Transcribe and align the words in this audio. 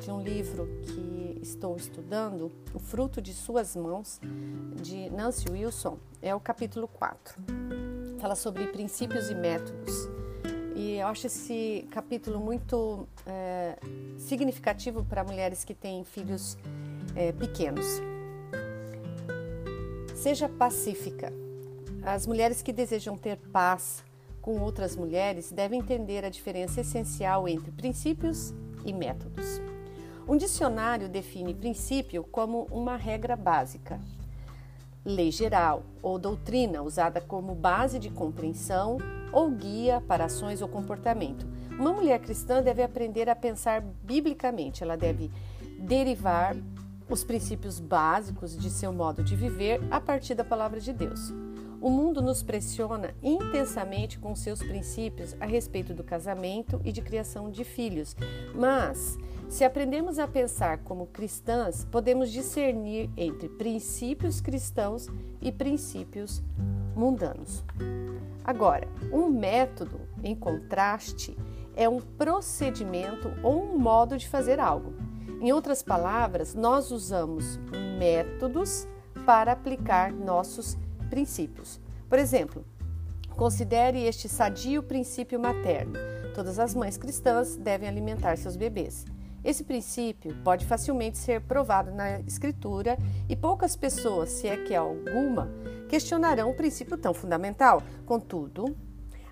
de 0.00 0.10
um 0.10 0.20
livro 0.20 0.68
que 0.82 1.38
estou 1.42 1.76
estudando, 1.76 2.52
O 2.72 2.78
Fruto 2.78 3.20
de 3.20 3.32
Suas 3.32 3.74
Mãos, 3.74 4.20
de 4.80 5.10
Nancy 5.10 5.50
Wilson, 5.50 5.98
é 6.22 6.34
o 6.34 6.40
capítulo 6.40 6.86
4. 6.88 7.40
Fala 8.20 8.34
sobre 8.34 8.66
princípios 8.68 9.28
e 9.28 9.34
métodos. 9.34 10.08
E 10.74 10.96
eu 10.96 11.06
acho 11.08 11.26
esse 11.26 11.86
capítulo 11.90 12.38
muito 12.38 13.08
é, 13.26 13.76
significativo 14.16 15.04
para 15.04 15.24
mulheres 15.24 15.64
que 15.64 15.74
têm 15.74 16.04
filhos 16.04 16.56
é, 17.16 17.32
pequenos. 17.32 18.00
Seja 20.14 20.48
pacífica. 20.48 21.32
As 22.02 22.26
mulheres 22.26 22.62
que 22.62 22.72
desejam 22.72 23.16
ter 23.16 23.36
paz 23.52 24.04
com 24.40 24.60
outras 24.60 24.96
mulheres 24.96 25.50
devem 25.50 25.80
entender 25.80 26.24
a 26.24 26.28
diferença 26.28 26.80
essencial 26.80 27.48
entre 27.48 27.70
princípios 27.72 28.54
e 28.84 28.92
métodos. 28.92 29.67
Um 30.28 30.36
dicionário 30.36 31.08
define 31.08 31.54
princípio 31.54 32.22
como 32.22 32.66
uma 32.70 32.96
regra 32.96 33.34
básica, 33.34 33.98
lei 35.02 35.32
geral 35.32 35.82
ou 36.02 36.18
doutrina 36.18 36.82
usada 36.82 37.18
como 37.18 37.54
base 37.54 37.98
de 37.98 38.10
compreensão 38.10 38.98
ou 39.32 39.50
guia 39.50 40.02
para 40.06 40.26
ações 40.26 40.60
ou 40.60 40.68
comportamento. 40.68 41.46
Uma 41.70 41.94
mulher 41.94 42.20
cristã 42.20 42.62
deve 42.62 42.82
aprender 42.82 43.30
a 43.30 43.34
pensar 43.34 43.80
biblicamente, 43.80 44.82
ela 44.82 44.98
deve 44.98 45.30
derivar 45.78 46.54
os 47.08 47.24
princípios 47.24 47.80
básicos 47.80 48.54
de 48.54 48.68
seu 48.68 48.92
modo 48.92 49.24
de 49.24 49.34
viver 49.34 49.80
a 49.90 49.98
partir 49.98 50.34
da 50.34 50.44
palavra 50.44 50.78
de 50.78 50.92
Deus. 50.92 51.32
O 51.80 51.90
mundo 51.90 52.20
nos 52.20 52.42
pressiona 52.42 53.14
intensamente 53.22 54.18
com 54.18 54.34
seus 54.34 54.58
princípios 54.58 55.36
a 55.40 55.46
respeito 55.46 55.94
do 55.94 56.02
casamento 56.02 56.80
e 56.84 56.90
de 56.90 57.00
criação 57.00 57.50
de 57.50 57.62
filhos, 57.62 58.16
mas 58.52 59.16
se 59.48 59.64
aprendemos 59.64 60.18
a 60.18 60.26
pensar 60.26 60.78
como 60.78 61.06
cristãs, 61.06 61.84
podemos 61.84 62.32
discernir 62.32 63.08
entre 63.16 63.48
princípios 63.48 64.40
cristãos 64.40 65.08
e 65.40 65.52
princípios 65.52 66.42
mundanos. 66.96 67.64
Agora, 68.44 68.88
um 69.12 69.28
método, 69.28 70.00
em 70.24 70.34
contraste, 70.34 71.36
é 71.76 71.88
um 71.88 72.00
procedimento 72.00 73.30
ou 73.42 73.62
um 73.62 73.78
modo 73.78 74.18
de 74.18 74.28
fazer 74.28 74.58
algo. 74.58 74.94
Em 75.40 75.52
outras 75.52 75.80
palavras, 75.80 76.54
nós 76.56 76.90
usamos 76.90 77.58
métodos 77.96 78.88
para 79.24 79.52
aplicar 79.52 80.12
nossos 80.12 80.74
princípios. 80.74 80.87
Por 82.08 82.18
exemplo, 82.18 82.64
considere 83.36 84.04
este 84.04 84.28
sadio 84.28 84.82
princípio 84.82 85.38
materno. 85.38 85.94
Todas 86.34 86.58
as 86.58 86.74
mães 86.74 86.96
cristãs 86.96 87.56
devem 87.56 87.88
alimentar 87.88 88.36
seus 88.36 88.56
bebês. 88.56 89.04
Esse 89.44 89.62
princípio 89.62 90.36
pode 90.42 90.66
facilmente 90.66 91.16
ser 91.16 91.40
provado 91.42 91.90
na 91.92 92.20
Escritura 92.20 92.98
e 93.28 93.36
poucas 93.36 93.76
pessoas, 93.76 94.30
se 94.30 94.48
é 94.48 94.56
que 94.56 94.74
alguma, 94.74 95.48
questionarão 95.88 96.50
o 96.50 96.54
princípio 96.54 96.96
tão 96.96 97.14
fundamental. 97.14 97.82
Contudo, 98.04 98.76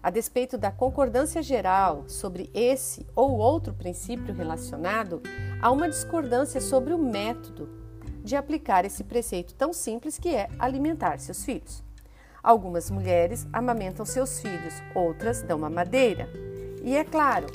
a 0.03 0.11
despeito 0.11 0.57
da 0.57 0.71
concordância 0.71 1.43
geral 1.43 2.05
sobre 2.09 2.49
esse 2.55 3.05
ou 3.15 3.39
outro 3.39 3.75
princípio 3.75 4.33
relacionado, 4.33 5.21
há 5.61 5.71
uma 5.71 5.89
discordância 5.89 6.61
sobre 6.61 6.95
o 6.95 6.99
método 6.99 7.86
de 8.27 8.35
aplicar 8.35 8.85
esse 8.85 9.05
preceito 9.05 9.55
tão 9.55 9.73
simples 9.73 10.19
que 10.19 10.35
é 10.35 10.49
alimentar 10.59 11.19
seus 11.19 11.45
filhos. 11.45 11.83
Algumas 12.43 12.91
mulheres 12.91 13.47
amamentam 13.53 14.05
seus 14.05 14.41
filhos, 14.41 14.75
outras 14.95 15.43
dão 15.43 15.59
mamadeira. 15.59 16.29
E 16.83 16.97
é 16.97 17.05
claro, 17.05 17.47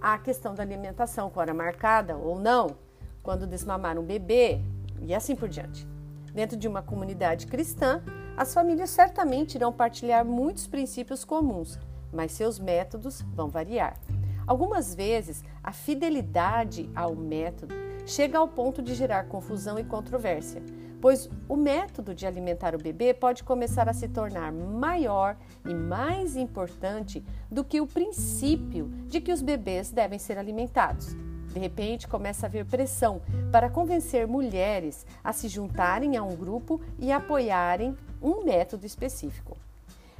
a 0.00 0.18
questão 0.18 0.54
da 0.54 0.62
alimentação 0.62 1.30
com 1.30 1.40
hora 1.40 1.54
marcada 1.54 2.14
ou 2.14 2.38
não, 2.38 2.76
quando 3.22 3.46
desmamar 3.46 3.98
um 3.98 4.04
bebê 4.04 4.60
e 5.00 5.14
assim 5.14 5.34
por 5.34 5.48
diante. 5.48 5.86
Dentro 6.34 6.58
de 6.58 6.68
uma 6.68 6.82
comunidade 6.82 7.46
cristã, 7.46 8.02
as 8.36 8.52
famílias 8.52 8.90
certamente 8.90 9.54
irão 9.54 9.72
partilhar 9.72 10.26
muitos 10.26 10.66
princípios 10.66 11.24
comuns, 11.24 11.78
mas 12.12 12.32
seus 12.32 12.58
métodos 12.58 13.22
vão 13.34 13.48
variar. 13.48 13.98
Algumas 14.46 14.94
vezes, 14.94 15.42
a 15.62 15.72
fidelidade 15.72 16.88
ao 16.94 17.14
método 17.14 17.74
chega 18.08 18.38
ao 18.38 18.48
ponto 18.48 18.80
de 18.80 18.94
gerar 18.94 19.24
confusão 19.24 19.78
e 19.78 19.84
controvérsia, 19.84 20.62
pois 21.00 21.28
o 21.46 21.54
método 21.54 22.14
de 22.14 22.26
alimentar 22.26 22.74
o 22.74 22.82
bebê 22.82 23.12
pode 23.12 23.44
começar 23.44 23.88
a 23.88 23.92
se 23.92 24.08
tornar 24.08 24.50
maior 24.50 25.36
e 25.64 25.74
mais 25.74 26.34
importante 26.34 27.22
do 27.50 27.62
que 27.62 27.80
o 27.80 27.86
princípio 27.86 28.86
de 29.06 29.20
que 29.20 29.32
os 29.32 29.42
bebês 29.42 29.90
devem 29.90 30.18
ser 30.18 30.38
alimentados. 30.38 31.14
De 31.52 31.58
repente, 31.58 32.08
começa 32.08 32.46
a 32.46 32.48
haver 32.48 32.64
pressão 32.64 33.20
para 33.52 33.70
convencer 33.70 34.26
mulheres 34.26 35.06
a 35.22 35.32
se 35.32 35.48
juntarem 35.48 36.16
a 36.16 36.22
um 36.22 36.34
grupo 36.34 36.80
e 36.98 37.12
apoiarem 37.12 37.96
um 38.22 38.42
método 38.42 38.86
específico. 38.86 39.56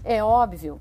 É 0.05 0.23
óbvio 0.23 0.81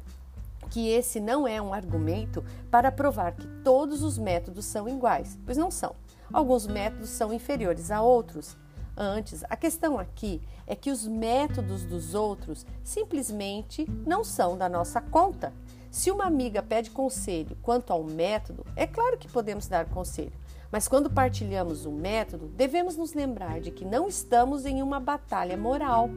que 0.69 0.89
esse 0.89 1.19
não 1.19 1.47
é 1.47 1.61
um 1.61 1.73
argumento 1.73 2.43
para 2.69 2.91
provar 2.91 3.31
que 3.31 3.47
todos 3.63 4.03
os 4.03 4.17
métodos 4.17 4.65
são 4.65 4.87
iguais, 4.89 5.37
pois 5.45 5.57
não 5.57 5.71
são. 5.71 5.95
Alguns 6.31 6.67
métodos 6.67 7.09
são 7.09 7.33
inferiores 7.33 7.91
a 7.91 8.01
outros. 8.01 8.57
Antes, 8.95 9.43
a 9.49 9.55
questão 9.55 9.99
aqui 9.99 10.41
é 10.65 10.75
que 10.75 10.89
os 10.89 11.07
métodos 11.07 11.85
dos 11.85 12.15
outros 12.15 12.65
simplesmente 12.83 13.85
não 14.05 14.23
são 14.23 14.57
da 14.57 14.67
nossa 14.67 14.99
conta. 14.99 15.53
Se 15.91 16.11
uma 16.11 16.25
amiga 16.25 16.61
pede 16.61 16.91
conselho 16.91 17.57
quanto 17.61 17.93
ao 17.93 18.03
método, 18.03 18.65
é 18.75 18.85
claro 18.85 19.17
que 19.17 19.27
podemos 19.27 19.67
dar 19.67 19.85
conselho, 19.85 20.33
mas 20.71 20.87
quando 20.87 21.09
partilhamos 21.09 21.85
um 21.85 21.91
método, 21.91 22.47
devemos 22.47 22.97
nos 22.97 23.13
lembrar 23.13 23.61
de 23.61 23.71
que 23.71 23.85
não 23.85 24.07
estamos 24.07 24.65
em 24.65 24.81
uma 24.81 24.99
batalha 24.99 25.55
moral. 25.55 26.09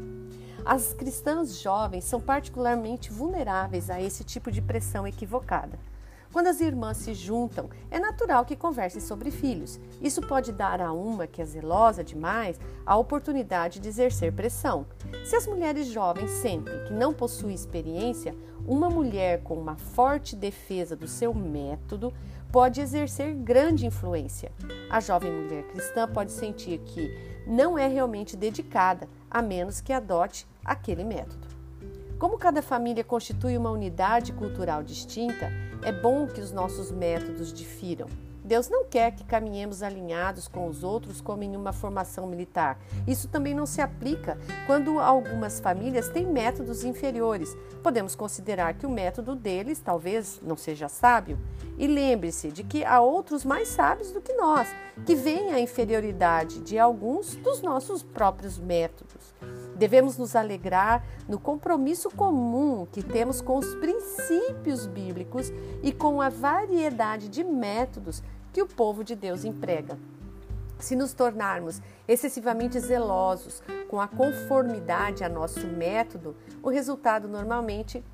As 0.65 0.93
cristãs 0.93 1.61
jovens 1.61 2.05
são 2.05 2.21
particularmente 2.21 3.11
vulneráveis 3.11 3.89
a 3.89 4.01
esse 4.01 4.25
tipo 4.25 4.51
de 4.51 4.61
pressão 4.61 5.07
equivocada. 5.07 5.79
Quando 6.33 6.47
as 6.47 6.61
irmãs 6.61 6.97
se 6.99 7.13
juntam, 7.13 7.69
é 7.91 7.99
natural 7.99 8.45
que 8.45 8.55
conversem 8.55 9.01
sobre 9.01 9.33
filhos. 9.33 9.81
Isso 10.01 10.21
pode 10.21 10.53
dar 10.53 10.81
a 10.81 10.93
uma 10.93 11.27
que 11.27 11.43
é 11.43 11.45
zelosa 11.45 12.05
demais 12.05 12.59
a 12.87 12.97
oportunidade 12.97 13.81
de 13.81 13.89
exercer 13.89 14.33
pressão. 14.33 14.87
Se 15.25 15.35
as 15.35 15.47
mulheres 15.47 15.89
jovens 15.89 16.31
sentem 16.31 16.85
que 16.85 16.93
não 16.93 17.13
possuem 17.13 17.53
experiência, 17.53 18.33
uma 18.65 18.89
mulher 18.89 19.43
com 19.43 19.55
uma 19.55 19.75
forte 19.75 20.37
defesa 20.37 20.95
do 20.95 21.09
seu 21.09 21.35
método 21.35 22.15
pode 22.53 22.81
exercer 22.81 23.35
grande 23.35 23.85
influência. 23.85 24.53
A 24.89 25.01
jovem 25.01 25.33
mulher 25.33 25.65
cristã 25.65 26.07
pode 26.07 26.31
sentir 26.31 26.79
que 26.79 27.13
não 27.45 27.77
é 27.77 27.89
realmente 27.89 28.37
dedicada, 28.37 29.09
a 29.29 29.43
menos 29.43 29.81
que 29.81 29.93
adote 29.93 30.47
aquele 30.65 31.03
método. 31.03 31.49
Como 32.21 32.39
cada 32.39 32.61
família 32.61 33.03
constitui 33.03 33.57
uma 33.57 33.71
unidade 33.71 34.33
cultural 34.33 34.83
distinta, 34.83 35.51
é 35.83 35.93
bom 35.93 36.27
que 36.27 36.41
os 36.41 36.53
nossos 36.53 36.91
métodos 36.91 37.53
difiram. 37.53 38.07
Deus 38.51 38.69
não 38.69 38.85
quer 38.85 39.13
que 39.13 39.23
caminhemos 39.23 39.83
alinhados 39.83 40.49
com 40.49 40.67
os 40.67 40.83
outros 40.83 41.21
como 41.21 41.45
em 41.45 41.55
uma 41.55 41.73
formação 41.73 42.27
militar. 42.27 42.79
Isso 43.07 43.29
também 43.29 43.55
não 43.55 43.65
se 43.65 43.81
aplica 43.81 44.37
quando 44.67 44.99
algumas 44.99 45.61
famílias 45.61 46.09
têm 46.09 46.27
métodos 46.27 46.83
inferiores. 46.83 47.57
Podemos 47.83 48.17
considerar 48.17 48.75
que 48.75 48.87
o 48.87 48.91
método 48.91 49.37
deles 49.37 49.79
talvez 49.79 50.41
não 50.43 50.57
seja 50.57 50.89
sábio. 50.89 51.39
E 51.79 51.87
lembre-se 51.87 52.51
de 52.51 52.65
que 52.65 52.85
há 52.85 53.01
outros 53.01 53.45
mais 53.45 53.69
sábios 53.69 54.11
do 54.11 54.21
que 54.21 54.33
nós, 54.33 54.69
que 55.07 55.15
veem 55.15 55.53
a 55.53 55.61
inferioridade 55.61 56.61
de 56.61 56.79
alguns 56.79 57.37
dos 57.37 57.63
nossos 57.63 58.03
próprios 58.03 58.59
métodos. 58.59 59.30
Devemos 59.81 60.19
nos 60.19 60.37
alegrar 60.37 61.03
no 61.27 61.41
compromisso 61.41 62.11
comum 62.11 62.87
que 62.93 63.03
temos 63.03 63.41
com 63.41 63.57
os 63.57 63.75
princípios 63.77 64.87
bíblicos 64.87 65.51
e 65.83 65.91
com 65.91 66.21
a 66.21 66.29
variedade 66.29 67.31
de 67.31 67.43
métodos 67.43 68.23
que 68.53 68.61
o 68.61 68.67
povo 68.67 69.03
de 69.03 69.17
Deus 69.17 69.43
emprega. 69.43 69.99
Se 70.79 70.95
nos 70.95 71.15
tornarmos 71.15 71.81
excessivamente 72.07 72.79
zelosos 72.79 73.63
com 73.89 73.99
a 73.99 74.07
conformidade 74.07 75.25
a 75.25 75.31
nosso 75.31 75.67
método, 75.67 76.37
o 76.63 76.69
resultado 76.69 77.27
normalmente 77.27 78.05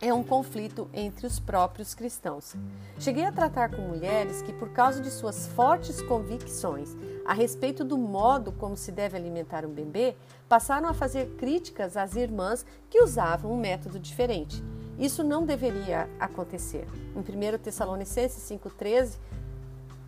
é 0.00 0.14
um 0.14 0.22
conflito 0.22 0.88
entre 0.94 1.26
os 1.26 1.38
próprios 1.38 1.94
cristãos. 1.94 2.54
Cheguei 2.98 3.24
a 3.24 3.32
tratar 3.32 3.70
com 3.70 3.82
mulheres 3.82 4.40
que, 4.40 4.52
por 4.52 4.70
causa 4.70 5.00
de 5.00 5.10
suas 5.10 5.46
fortes 5.48 6.00
convicções 6.00 6.96
a 7.24 7.34
respeito 7.34 7.84
do 7.84 7.98
modo 7.98 8.50
como 8.50 8.76
se 8.76 8.90
deve 8.90 9.16
alimentar 9.16 9.66
um 9.66 9.70
bebê, 9.70 10.16
passaram 10.48 10.88
a 10.88 10.94
fazer 10.94 11.26
críticas 11.36 11.96
às 11.96 12.16
irmãs 12.16 12.64
que 12.88 13.02
usavam 13.02 13.52
um 13.52 13.60
método 13.60 13.98
diferente. 13.98 14.64
Isso 14.98 15.22
não 15.22 15.44
deveria 15.44 16.08
acontecer. 16.18 16.86
Em 17.14 17.20
1 17.20 17.58
Tessalonicenses 17.58 18.42
5,13, 18.50 19.18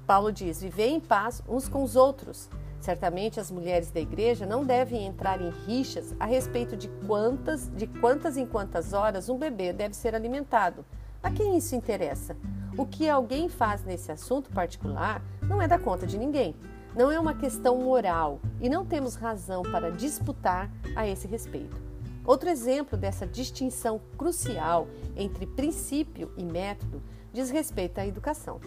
Paulo 0.07 0.33
diz: 0.33 0.61
Vivei 0.61 0.91
em 0.91 1.01
paz 1.01 1.43
uns 1.49 1.69
com 1.69 1.83
os 1.83 1.97
outros. 1.97 2.49
Certamente 2.83 3.39
as 3.39 3.49
mulheres 3.49 3.93
da 3.93 4.01
igreja 4.01 4.45
não 4.45 4.65
devem 4.65 5.07
entrar 5.07 5.41
em 5.41 5.51
rixas 5.51 6.13
a 6.19 6.27
respeito 6.27 6.77
de 6.77 6.89
quantas, 7.07 7.71
de 7.77 7.87
quantas 7.87 8.37
em 8.37 8.45
quantas 8.45 8.93
horas 8.93 9.29
um 9.29 9.39
bebê 9.39 9.73
deve 9.73 9.95
ser 9.95 10.17
alimentado. 10.17 10.85
A 11.23 11.31
quem 11.31 11.57
isso 11.57 11.77
interessa? 11.77 12.37
O 12.77 12.85
que 12.85 13.09
alguém 13.09 13.49
faz 13.49 13.85
nesse 13.85 14.11
assunto 14.11 14.51
particular 14.51 15.23
não 15.43 15.63
é 15.63 15.69
da 15.69 15.79
conta 15.79 16.09
de 16.09 16.19
ninguém. 16.19 16.57
Não 16.97 17.09
é 17.09 17.21
uma 17.21 17.35
questão 17.35 17.79
moral 17.79 18.41
e 18.61 18.69
não 18.69 18.85
temos 18.85 19.15
razão 19.15 19.63
para 19.63 19.93
disputar 19.93 20.69
a 20.97 21.07
esse 21.07 21.29
respeito. 21.29 21.77
Outro 22.25 22.49
exemplo 22.49 22.99
dessa 22.99 23.25
distinção 23.29 24.01
crucial 24.19 24.89
entre 25.17 25.47
princípio 25.47 26.33
e 26.37 26.43
método 26.43 27.01
diz 27.33 27.49
respeito 27.49 27.99
à 27.99 28.07
educação. 28.07 28.61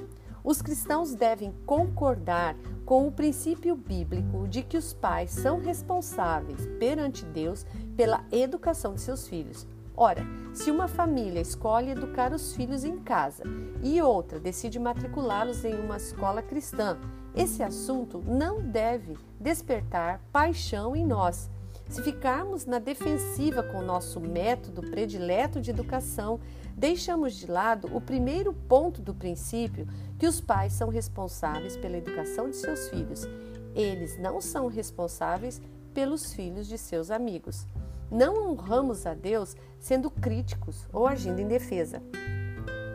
Os 0.45 0.61
cristãos 0.61 1.15
devem 1.15 1.51
concordar 1.65 2.55
com 2.85 3.07
o 3.07 3.11
princípio 3.11 3.75
bíblico 3.75 4.47
de 4.47 4.61
que 4.61 4.77
os 4.77 4.93
pais 4.93 5.31
são 5.31 5.59
responsáveis 5.59 6.67
perante 6.77 7.25
Deus 7.25 7.65
pela 7.97 8.23
educação 8.31 8.93
de 8.93 9.01
seus 9.01 9.27
filhos. 9.27 9.65
Ora, 9.97 10.21
se 10.53 10.69
uma 10.69 10.87
família 10.87 11.41
escolhe 11.41 11.89
educar 11.89 12.31
os 12.31 12.53
filhos 12.53 12.83
em 12.83 12.99
casa 12.99 13.43
e 13.81 13.99
outra 14.03 14.39
decide 14.39 14.77
matriculá-los 14.77 15.65
em 15.65 15.73
uma 15.73 15.97
escola 15.97 16.43
cristã, 16.43 16.99
esse 17.35 17.63
assunto 17.63 18.21
não 18.23 18.61
deve 18.61 19.17
despertar 19.39 20.21
paixão 20.31 20.95
em 20.95 21.03
nós. 21.03 21.49
Se 21.89 22.01
ficarmos 22.01 22.65
na 22.65 22.79
defensiva 22.79 23.61
com 23.61 23.77
o 23.77 23.85
nosso 23.85 24.19
método 24.19 24.81
predileto 24.81 25.61
de 25.61 25.69
educação, 25.69 26.39
deixamos 26.75 27.35
de 27.35 27.45
lado 27.45 27.95
o 27.95 28.01
primeiro 28.01 28.51
ponto 28.53 29.01
do 29.01 29.13
princípio 29.13 29.87
que 30.25 30.29
os 30.29 30.41
pais 30.41 30.73
são 30.73 30.89
responsáveis 30.89 31.77
pela 31.77 31.97
educação 31.97 32.49
de 32.49 32.55
seus 32.55 32.89
filhos. 32.89 33.27
Eles 33.75 34.17
não 34.17 34.41
são 34.41 34.65
responsáveis 34.65 35.61
pelos 35.93 36.33
filhos 36.33 36.65
de 36.65 36.79
seus 36.79 37.11
amigos. 37.11 37.67
Não 38.09 38.49
honramos 38.49 39.05
a 39.05 39.13
Deus 39.13 39.55
sendo 39.79 40.09
críticos 40.09 40.87
ou 40.91 41.05
agindo 41.05 41.39
em 41.41 41.47
defesa. 41.47 42.01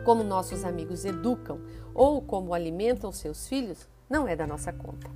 Como 0.03 0.25
nossos 0.25 0.65
amigos 0.65 1.05
educam 1.05 1.61
ou 1.93 2.21
como 2.21 2.53
alimentam 2.53 3.13
seus 3.13 3.47
filhos, 3.47 3.87
não 4.09 4.27
é 4.27 4.35
da 4.35 4.45
nossa 4.45 4.73
conta. 4.73 5.09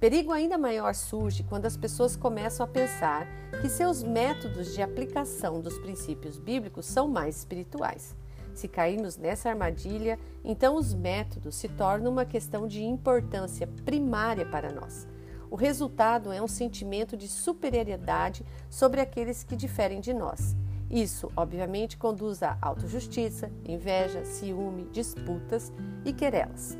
Perigo 0.00 0.32
ainda 0.32 0.56
maior 0.56 0.94
surge 0.94 1.42
quando 1.42 1.66
as 1.66 1.76
pessoas 1.76 2.16
começam 2.16 2.64
a 2.64 2.66
pensar 2.66 3.26
que 3.60 3.68
seus 3.68 4.02
métodos 4.02 4.72
de 4.72 4.80
aplicação 4.80 5.60
dos 5.60 5.78
princípios 5.80 6.38
bíblicos 6.38 6.86
são 6.86 7.06
mais 7.06 7.36
espirituais. 7.36 8.16
Se 8.58 8.66
cairmos 8.66 9.16
nessa 9.16 9.48
armadilha, 9.48 10.18
então 10.44 10.74
os 10.74 10.92
métodos 10.92 11.54
se 11.54 11.68
tornam 11.68 12.10
uma 12.10 12.24
questão 12.24 12.66
de 12.66 12.82
importância 12.82 13.68
primária 13.84 14.44
para 14.44 14.72
nós. 14.72 15.06
O 15.48 15.54
resultado 15.54 16.32
é 16.32 16.42
um 16.42 16.48
sentimento 16.48 17.16
de 17.16 17.28
superioridade 17.28 18.44
sobre 18.68 19.00
aqueles 19.00 19.44
que 19.44 19.54
diferem 19.54 20.00
de 20.00 20.12
nós. 20.12 20.56
Isso, 20.90 21.30
obviamente, 21.36 21.96
conduz 21.96 22.42
a 22.42 22.58
autojustiça, 22.60 23.48
inveja, 23.64 24.24
ciúme, 24.24 24.88
disputas 24.90 25.72
e 26.04 26.12
querelas. 26.12 26.76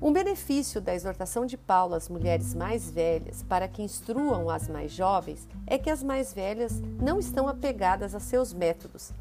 Um 0.00 0.14
benefício 0.14 0.80
da 0.80 0.94
exortação 0.94 1.44
de 1.44 1.58
Paulo 1.58 1.94
às 1.94 2.08
mulheres 2.08 2.54
mais 2.54 2.90
velhas 2.90 3.42
para 3.42 3.68
que 3.68 3.82
instruam 3.82 4.48
as 4.48 4.66
mais 4.66 4.90
jovens 4.92 5.46
é 5.66 5.76
que 5.76 5.90
as 5.90 6.02
mais 6.02 6.32
velhas 6.32 6.80
não 6.98 7.18
estão 7.18 7.46
apegadas 7.46 8.14
a 8.14 8.18
seus 8.18 8.54
métodos. 8.54 9.12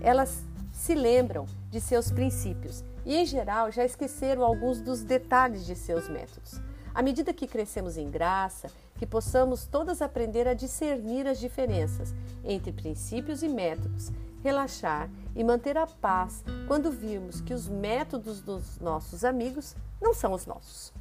Elas 0.00 0.42
se 0.76 0.94
lembram 0.94 1.46
de 1.70 1.80
seus 1.80 2.10
princípios 2.10 2.84
e, 3.04 3.16
em 3.16 3.24
geral, 3.24 3.72
já 3.72 3.84
esqueceram 3.84 4.44
alguns 4.44 4.78
dos 4.78 5.02
detalhes 5.02 5.64
de 5.64 5.74
seus 5.74 6.06
métodos. 6.06 6.60
À 6.94 7.02
medida 7.02 7.32
que 7.32 7.46
crescemos 7.46 7.96
em 7.96 8.10
graça, 8.10 8.68
que 8.98 9.06
possamos 9.06 9.66
todas 9.66 10.02
aprender 10.02 10.46
a 10.46 10.54
discernir 10.54 11.26
as 11.26 11.40
diferenças 11.40 12.14
entre 12.44 12.72
princípios 12.72 13.42
e 13.42 13.48
métodos, 13.48 14.12
relaxar 14.44 15.10
e 15.34 15.42
manter 15.42 15.78
a 15.78 15.86
paz 15.86 16.44
quando 16.68 16.92
virmos 16.92 17.40
que 17.40 17.54
os 17.54 17.66
métodos 17.66 18.40
dos 18.40 18.78
nossos 18.78 19.24
amigos 19.24 19.74
não 20.00 20.12
são 20.12 20.32
os 20.32 20.46
nossos. 20.46 20.92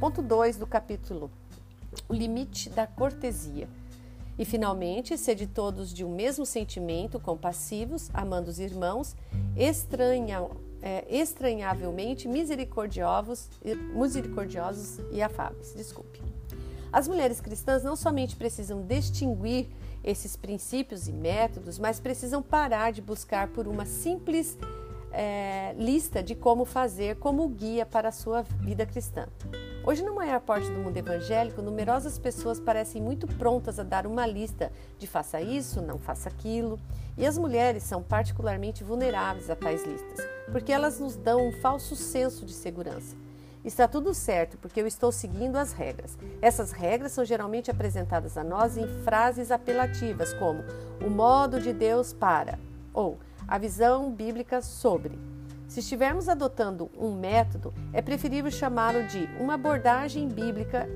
Ponto 0.00 0.22
2 0.22 0.56
do 0.56 0.66
capítulo: 0.66 1.30
o 2.08 2.14
limite 2.14 2.70
da 2.70 2.86
cortesia. 2.86 3.68
E 4.40 4.44
finalmente, 4.46 5.18
sede 5.18 5.46
todos 5.46 5.92
de 5.92 6.02
um 6.02 6.14
mesmo 6.14 6.46
sentimento, 6.46 7.20
compassivos, 7.20 8.08
amando 8.14 8.48
os 8.48 8.58
irmãos, 8.58 9.14
estranha, 9.54 10.48
é, 10.80 11.04
estranhavelmente 11.10 12.26
misericordiosos, 12.26 13.50
misericordiosos 13.94 14.98
e 15.12 15.20
afáveis. 15.20 15.74
Desculpe. 15.74 16.22
As 16.90 17.06
mulheres 17.06 17.38
cristãs 17.38 17.84
não 17.84 17.94
somente 17.94 18.34
precisam 18.34 18.80
distinguir 18.80 19.68
esses 20.02 20.36
princípios 20.36 21.06
e 21.06 21.12
métodos, 21.12 21.78
mas 21.78 22.00
precisam 22.00 22.42
parar 22.42 22.92
de 22.92 23.02
buscar 23.02 23.48
por 23.48 23.68
uma 23.68 23.84
simples 23.84 24.56
é, 25.12 25.74
lista 25.76 26.22
de 26.22 26.34
como 26.34 26.64
fazer 26.64 27.16
como 27.16 27.46
guia 27.46 27.84
para 27.84 28.08
a 28.08 28.12
sua 28.12 28.40
vida 28.40 28.86
cristã. 28.86 29.28
Hoje, 29.82 30.02
na 30.02 30.12
maior 30.12 30.40
parte 30.40 30.70
do 30.70 30.78
mundo 30.78 30.96
evangélico, 30.98 31.62
numerosas 31.62 32.18
pessoas 32.18 32.60
parecem 32.60 33.00
muito 33.00 33.26
prontas 33.26 33.78
a 33.78 33.82
dar 33.82 34.06
uma 34.06 34.26
lista 34.26 34.70
de 34.98 35.06
faça 35.06 35.40
isso, 35.40 35.80
não 35.80 35.98
faça 35.98 36.28
aquilo, 36.28 36.78
e 37.16 37.26
as 37.26 37.38
mulheres 37.38 37.82
são 37.82 38.02
particularmente 38.02 38.84
vulneráveis 38.84 39.48
a 39.48 39.56
tais 39.56 39.82
listas, 39.82 40.28
porque 40.52 40.70
elas 40.70 41.00
nos 41.00 41.16
dão 41.16 41.48
um 41.48 41.52
falso 41.62 41.96
senso 41.96 42.44
de 42.44 42.52
segurança. 42.52 43.16
Está 43.64 43.88
tudo 43.88 44.12
certo, 44.12 44.58
porque 44.58 44.82
eu 44.82 44.86
estou 44.86 45.10
seguindo 45.10 45.56
as 45.56 45.72
regras. 45.72 46.16
Essas 46.42 46.72
regras 46.72 47.12
são 47.12 47.24
geralmente 47.24 47.70
apresentadas 47.70 48.36
a 48.36 48.44
nós 48.44 48.76
em 48.76 48.86
frases 49.02 49.50
apelativas, 49.50 50.34
como 50.34 50.62
o 51.02 51.08
modo 51.08 51.58
de 51.58 51.72
Deus 51.72 52.12
para, 52.12 52.58
ou 52.92 53.18
a 53.48 53.56
visão 53.56 54.12
bíblica 54.12 54.60
sobre. 54.60 55.29
Se 55.70 55.78
estivermos 55.78 56.28
adotando 56.28 56.90
um 56.98 57.14
método, 57.14 57.72
é 57.92 58.02
preferível 58.02 58.50
chamá-lo 58.50 59.06
de 59.06 59.28
uma 59.38 59.54
abordagem 59.54 60.26
bíblica 60.26 60.88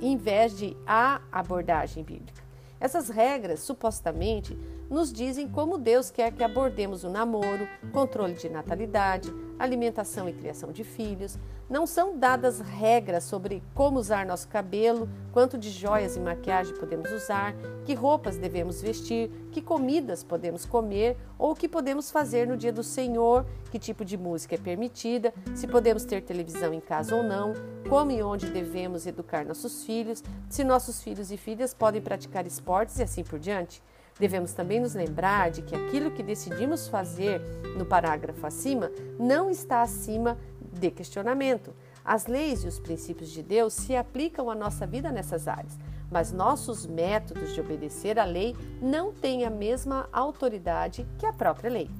em 0.00 0.16
vez 0.16 0.56
de 0.56 0.74
a 0.86 1.20
abordagem 1.30 2.02
bíblica. 2.02 2.42
Essas 2.80 3.10
regras, 3.10 3.60
supostamente, 3.60 4.56
nos 4.88 5.12
dizem 5.12 5.46
como 5.46 5.76
Deus 5.76 6.10
quer 6.10 6.32
que 6.32 6.42
abordemos 6.42 7.04
o 7.04 7.10
namoro, 7.10 7.68
controle 7.92 8.32
de 8.32 8.48
natalidade, 8.48 9.30
alimentação 9.58 10.28
e 10.28 10.32
criação 10.32 10.72
de 10.72 10.84
filhos. 10.84 11.38
Não 11.68 11.86
são 11.86 12.16
dadas 12.16 12.60
regras 12.60 13.24
sobre 13.24 13.62
como 13.74 13.98
usar 13.98 14.24
nosso 14.24 14.48
cabelo, 14.48 15.08
quanto 15.32 15.58
de 15.58 15.70
joias 15.70 16.16
e 16.16 16.20
maquiagem 16.20 16.74
podemos 16.76 17.10
usar, 17.10 17.54
que 17.84 17.94
roupas 17.94 18.36
devemos 18.36 18.80
vestir, 18.80 19.30
que 19.50 19.60
comidas 19.60 20.22
podemos 20.22 20.64
comer 20.64 21.16
ou 21.38 21.52
o 21.52 21.54
que 21.56 21.68
podemos 21.68 22.10
fazer 22.10 22.46
no 22.46 22.56
dia 22.56 22.72
do 22.72 22.82
Senhor, 22.82 23.44
que 23.70 23.78
tipo 23.78 24.04
de 24.04 24.16
música 24.16 24.54
é 24.54 24.58
permitida, 24.58 25.34
se 25.54 25.66
podemos 25.66 26.04
ter 26.04 26.22
televisão 26.22 26.72
em 26.72 26.80
casa 26.80 27.16
ou 27.16 27.22
não, 27.22 27.52
como 27.88 28.12
e 28.12 28.22
onde 28.22 28.46
devemos 28.46 29.06
educar 29.06 29.44
nossos 29.44 29.84
filhos, 29.84 30.22
se 30.48 30.62
nossos 30.62 31.02
filhos 31.02 31.32
e 31.32 31.36
filhas 31.36 31.74
podem 31.74 32.00
praticar 32.00 32.46
esportes 32.46 32.98
e 32.98 33.02
assim 33.02 33.24
por 33.24 33.38
diante. 33.38 33.82
Devemos 34.18 34.52
também 34.52 34.80
nos 34.80 34.94
lembrar 34.94 35.50
de 35.50 35.62
que 35.62 35.74
aquilo 35.74 36.10
que 36.10 36.22
decidimos 36.22 36.88
fazer 36.88 37.40
no 37.76 37.84
parágrafo 37.84 38.46
acima 38.46 38.90
não 39.18 39.50
está 39.50 39.82
acima 39.82 40.38
de 40.60 40.90
questionamento. 40.90 41.74
As 42.04 42.26
leis 42.26 42.64
e 42.64 42.68
os 42.68 42.78
princípios 42.78 43.30
de 43.30 43.42
Deus 43.42 43.74
se 43.74 43.94
aplicam 43.94 44.48
à 44.48 44.54
nossa 44.54 44.86
vida 44.86 45.10
nessas 45.10 45.48
áreas, 45.48 45.76
mas 46.10 46.32
nossos 46.32 46.86
métodos 46.86 47.52
de 47.52 47.60
obedecer 47.60 48.18
à 48.18 48.24
lei 48.24 48.56
não 48.80 49.12
têm 49.12 49.44
a 49.44 49.50
mesma 49.50 50.08
autoridade 50.12 51.06
que 51.18 51.26
a 51.26 51.32
própria 51.32 51.70
lei. 51.70 51.90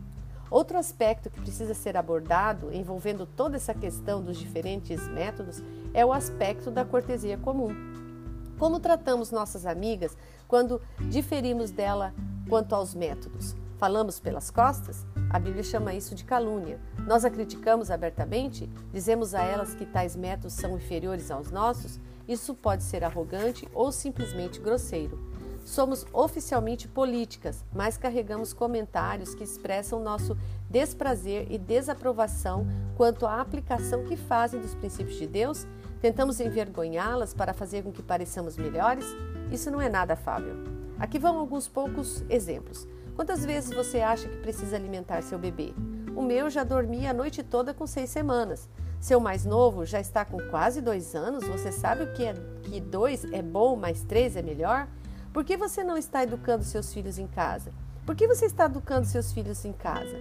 Outro 0.50 0.78
aspecto 0.78 1.28
que 1.28 1.40
precisa 1.40 1.74
ser 1.74 1.96
abordado 1.96 2.72
envolvendo 2.72 3.26
toda 3.26 3.56
essa 3.56 3.74
questão 3.74 4.22
dos 4.22 4.38
diferentes 4.38 5.06
métodos 5.08 5.60
é 5.92 6.06
o 6.06 6.12
aspecto 6.12 6.70
da 6.70 6.84
cortesia 6.84 7.36
comum. 7.36 7.74
Como 8.58 8.80
tratamos 8.80 9.30
nossas 9.30 9.66
amigas 9.66 10.16
quando 10.48 10.80
diferimos 11.00 11.70
dela 11.70 12.14
quanto 12.48 12.74
aos 12.74 12.94
métodos? 12.94 13.54
Falamos 13.78 14.18
pelas 14.18 14.50
costas? 14.50 15.04
A 15.28 15.38
Bíblia 15.38 15.62
chama 15.62 15.94
isso 15.94 16.14
de 16.14 16.24
calúnia. 16.24 16.80
Nós 17.06 17.24
a 17.24 17.30
criticamos 17.30 17.90
abertamente? 17.90 18.70
Dizemos 18.92 19.34
a 19.34 19.42
elas 19.42 19.74
que 19.74 19.84
tais 19.84 20.16
métodos 20.16 20.54
são 20.54 20.76
inferiores 20.76 21.30
aos 21.30 21.50
nossos? 21.50 22.00
Isso 22.26 22.54
pode 22.54 22.82
ser 22.82 23.04
arrogante 23.04 23.68
ou 23.74 23.92
simplesmente 23.92 24.60
grosseiro. 24.60 25.18
Somos 25.64 26.06
oficialmente 26.12 26.86
políticas, 26.86 27.64
mas 27.74 27.96
carregamos 27.96 28.52
comentários 28.52 29.34
que 29.34 29.42
expressam 29.42 30.00
nosso 30.00 30.36
desprazer 30.70 31.48
e 31.50 31.58
desaprovação 31.58 32.66
quanto 32.96 33.26
à 33.26 33.40
aplicação 33.40 34.04
que 34.04 34.16
fazem 34.16 34.60
dos 34.60 34.74
princípios 34.74 35.18
de 35.18 35.26
Deus 35.26 35.66
Tentamos 36.00 36.40
envergonhá-las 36.40 37.32
para 37.32 37.54
fazer 37.54 37.82
com 37.82 37.90
que 37.90 38.02
pareçamos 38.02 38.56
melhores? 38.56 39.06
Isso 39.50 39.70
não 39.70 39.80
é 39.80 39.88
nada 39.88 40.14
afável. 40.14 40.54
Aqui 40.98 41.18
vão 41.18 41.38
alguns 41.38 41.68
poucos 41.68 42.24
exemplos. 42.28 42.86
Quantas 43.14 43.44
vezes 43.44 43.74
você 43.74 44.00
acha 44.00 44.28
que 44.28 44.36
precisa 44.38 44.76
alimentar 44.76 45.22
seu 45.22 45.38
bebê? 45.38 45.72
O 46.14 46.22
meu 46.22 46.50
já 46.50 46.64
dormia 46.64 47.10
a 47.10 47.14
noite 47.14 47.42
toda 47.42 47.72
com 47.72 47.86
seis 47.86 48.10
semanas. 48.10 48.68
Seu 49.00 49.20
mais 49.20 49.44
novo 49.44 49.84
já 49.84 50.00
está 50.00 50.24
com 50.24 50.38
quase 50.50 50.80
dois 50.80 51.14
anos. 51.14 51.46
Você 51.46 51.70
sabe 51.70 52.04
o 52.04 52.12
que 52.12 52.24
é 52.24 52.34
que 52.62 52.80
dois 52.80 53.24
é 53.32 53.42
bom, 53.42 53.76
mas 53.76 54.02
três 54.02 54.36
é 54.36 54.42
melhor? 54.42 54.88
Por 55.32 55.44
que 55.44 55.56
você 55.56 55.84
não 55.84 55.96
está 55.96 56.22
educando 56.22 56.64
seus 56.64 56.92
filhos 56.92 57.18
em 57.18 57.26
casa? 57.26 57.70
Por 58.04 58.14
que 58.14 58.26
você 58.26 58.46
está 58.46 58.64
educando 58.64 59.06
seus 59.06 59.32
filhos 59.32 59.64
em 59.64 59.72
casa? 59.72 60.16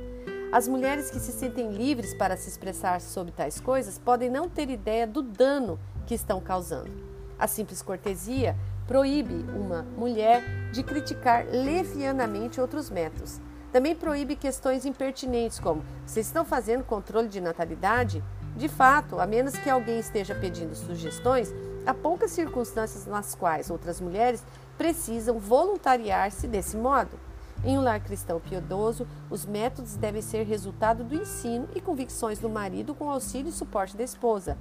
As 0.51 0.67
mulheres 0.67 1.09
que 1.09 1.19
se 1.19 1.31
sentem 1.31 1.71
livres 1.71 2.13
para 2.13 2.37
se 2.37 2.49
expressar 2.49 3.01
sobre 3.01 3.31
tais 3.31 3.59
coisas 3.59 3.97
podem 3.97 4.29
não 4.29 4.49
ter 4.49 4.69
ideia 4.69 5.07
do 5.07 5.21
dano 5.21 5.79
que 6.05 6.13
estão 6.13 6.39
causando. 6.39 6.91
A 7.37 7.47
simples 7.47 7.81
cortesia 7.81 8.55
proíbe 8.87 9.45
uma 9.53 9.83
mulher 9.97 10.43
de 10.71 10.83
criticar 10.83 11.45
levianamente 11.49 12.61
outros 12.61 12.89
métodos. 12.89 13.39
Também 13.71 13.95
proíbe 13.95 14.35
questões 14.35 14.85
impertinentes 14.85 15.59
como: 15.59 15.83
vocês 16.05 16.25
estão 16.27 16.45
fazendo 16.45 16.83
controle 16.83 17.27
de 17.27 17.41
natalidade? 17.41 18.23
De 18.55 18.69
fato, 18.69 19.19
a 19.19 19.25
menos 19.25 19.57
que 19.57 19.69
alguém 19.69 19.99
esteja 19.99 20.33
pedindo 20.33 20.73
sugestões, 20.75 21.53
há 21.85 21.93
poucas 21.93 22.31
circunstâncias 22.31 23.05
nas 23.05 23.35
quais 23.35 23.69
outras 23.69 23.99
mulheres 23.99 24.45
precisam 24.77 25.37
voluntariar-se 25.39 26.47
desse 26.47 26.77
modo. 26.77 27.19
Em 27.65 27.77
um 27.77 27.81
lar 27.81 27.99
cristão 27.99 28.39
piedoso, 28.39 29.07
os 29.29 29.45
métodos 29.45 29.95
devem 29.95 30.21
ser 30.21 30.43
resultado 30.43 31.03
do 31.03 31.15
ensino 31.15 31.67
e 31.75 31.81
convicções 31.81 32.39
do 32.39 32.49
marido 32.49 32.93
com 32.93 33.09
auxílio 33.09 33.49
e 33.49 33.51
suporte 33.51 33.97
da 33.97 34.03
esposa. 34.03 34.57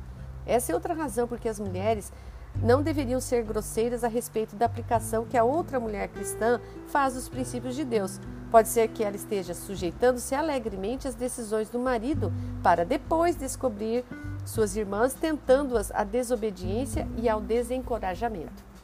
Essa 0.47 0.73
é 0.73 0.75
outra 0.75 0.95
razão 0.95 1.29
porque 1.29 1.49
as 1.49 1.61
mulheres 1.61 2.13
não 2.63 2.83
deveriam 2.83 3.21
ser 3.21 3.43
grosseiras 3.43 4.05
a 4.05 4.09
respeito 4.09 4.57
da 4.57 4.67
aplicação 4.67 5.25
que 5.25 5.37
a 5.37 5.45
outra 5.45 5.79
mulher 5.81 6.09
cristã 6.09 6.61
faz 6.87 7.15
dos 7.15 7.29
princípios 7.29 7.75
de 7.75 7.85
Deus. 7.85 8.21
Pode 8.51 8.69
ser 8.69 8.89
que 8.89 9.03
ela 9.03 9.17
esteja 9.17 9.55
sujeitando-se 9.55 10.35
alegremente 10.35 11.09
às 11.09 11.15
decisões 11.15 11.69
do 11.69 11.79
marido 11.79 12.33
para 12.63 12.85
depois 12.85 13.37
descobrir 13.37 14.05
suas 14.45 14.77
irmãs 14.77 15.15
tentando-as 15.15 15.91
à 15.91 16.05
desobediência 16.05 17.09
e 17.17 17.29
ao 17.29 17.41
desencorajamento. 17.41 18.75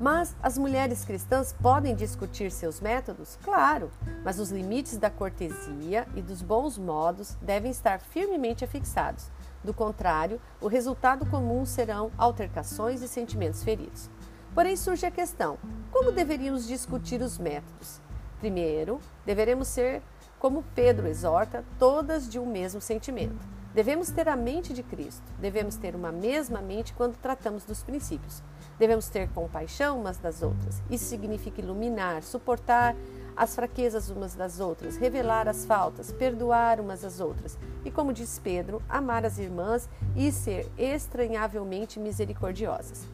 Mas 0.00 0.34
as 0.42 0.56
mulheres 0.56 1.04
cristãs 1.04 1.52
podem 1.52 1.94
discutir 1.94 2.50
seus 2.50 2.80
métodos? 2.80 3.38
Claro, 3.44 3.90
mas 4.24 4.38
os 4.38 4.50
limites 4.50 4.96
da 4.96 5.10
cortesia 5.10 6.08
e 6.16 6.22
dos 6.22 6.40
bons 6.40 6.78
modos 6.78 7.36
devem 7.42 7.70
estar 7.70 8.00
firmemente 8.00 8.64
afixados. 8.64 9.30
Do 9.62 9.74
contrário, 9.74 10.40
o 10.60 10.68
resultado 10.68 11.26
comum 11.26 11.66
serão 11.66 12.10
altercações 12.16 13.02
e 13.02 13.08
sentimentos 13.08 13.62
feridos. 13.62 14.08
Porém, 14.54 14.76
surge 14.76 15.04
a 15.04 15.10
questão: 15.10 15.58
como 15.92 16.12
deveríamos 16.12 16.66
discutir 16.66 17.20
os 17.20 17.38
métodos? 17.38 18.00
Primeiro, 18.38 19.00
deveremos 19.26 19.68
ser, 19.68 20.02
como 20.38 20.64
Pedro 20.74 21.06
exorta, 21.06 21.62
todas 21.78 22.28
de 22.28 22.38
um 22.38 22.46
mesmo 22.46 22.80
sentimento. 22.80 23.46
Devemos 23.74 24.10
ter 24.10 24.28
a 24.28 24.34
mente 24.34 24.72
de 24.72 24.82
Cristo, 24.82 25.22
devemos 25.38 25.76
ter 25.76 25.94
uma 25.94 26.10
mesma 26.10 26.60
mente 26.60 26.92
quando 26.92 27.16
tratamos 27.16 27.64
dos 27.64 27.84
princípios. 27.84 28.42
Devemos 28.78 29.08
ter 29.08 29.28
compaixão 29.28 30.00
umas 30.00 30.16
das 30.16 30.42
outras. 30.42 30.82
Isso 30.90 31.04
significa 31.04 31.60
iluminar, 31.60 32.22
suportar 32.22 32.96
as 33.36 33.54
fraquezas 33.54 34.10
umas 34.10 34.34
das 34.34 34.60
outras, 34.60 34.96
revelar 34.96 35.48
as 35.48 35.64
faltas, 35.64 36.12
perdoar 36.12 36.80
umas 36.80 37.04
às 37.04 37.20
outras. 37.20 37.58
E 37.84 37.90
como 37.90 38.12
diz 38.12 38.38
Pedro, 38.38 38.82
amar 38.88 39.24
as 39.24 39.38
irmãs 39.38 39.88
e 40.16 40.30
ser 40.30 40.70
estranhavelmente 40.78 41.98
misericordiosas. 41.98 43.08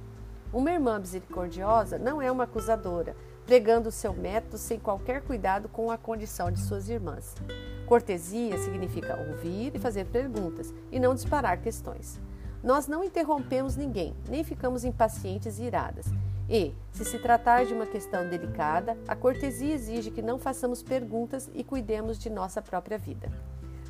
Uma 0.53 0.71
irmã 0.71 0.99
misericordiosa 0.99 1.99
não 1.99 2.23
é 2.23 2.31
uma 2.31 2.45
acusadora, 2.45 3.17
pregando 3.45 3.89
o 3.89 3.93
seu 3.93 4.13
método 4.13 4.59
sem 4.59 4.79
qualquer 4.79 5.23
cuidado 5.23 5.69
com 5.69 5.91
a 5.91 5.99
condição 5.99 6.51
de 6.51 6.61
suas 6.61 6.89
irmãs. 6.89 7.35
Cortesia 7.87 8.59
significa 8.59 9.17
ouvir 9.29 9.75
e 9.75 9.79
fazer 9.79 10.07
perguntas 10.07 10.75
e 10.91 10.99
não 10.99 11.15
disparar 11.15 11.61
questões. 11.61 12.21
Nós 12.63 12.89
não 12.89 13.05
interrompemos 13.05 13.77
ninguém, 13.77 14.17
nem 14.29 14.43
ficamos 14.43 14.85
impacientes 14.85 15.59
e 15.59 15.63
iradas. 15.63 16.07
E, 16.49 16.75
se 16.93 17.05
se 17.05 17.19
tratar 17.19 17.65
de 17.67 17.75
uma 17.75 17.87
questão 17.87 18.29
delicada, 18.29 18.97
a 19.09 19.17
cortesia 19.17 19.75
exige 19.75 20.13
que 20.13 20.23
não 20.23 20.39
façamos 20.39 20.83
perguntas 20.83 21.51
e 21.53 21.65
cuidemos 21.65 22.19
de 22.19 22.31
nossa 22.31 22.63
própria 22.63 22.97
vida. 22.97 23.31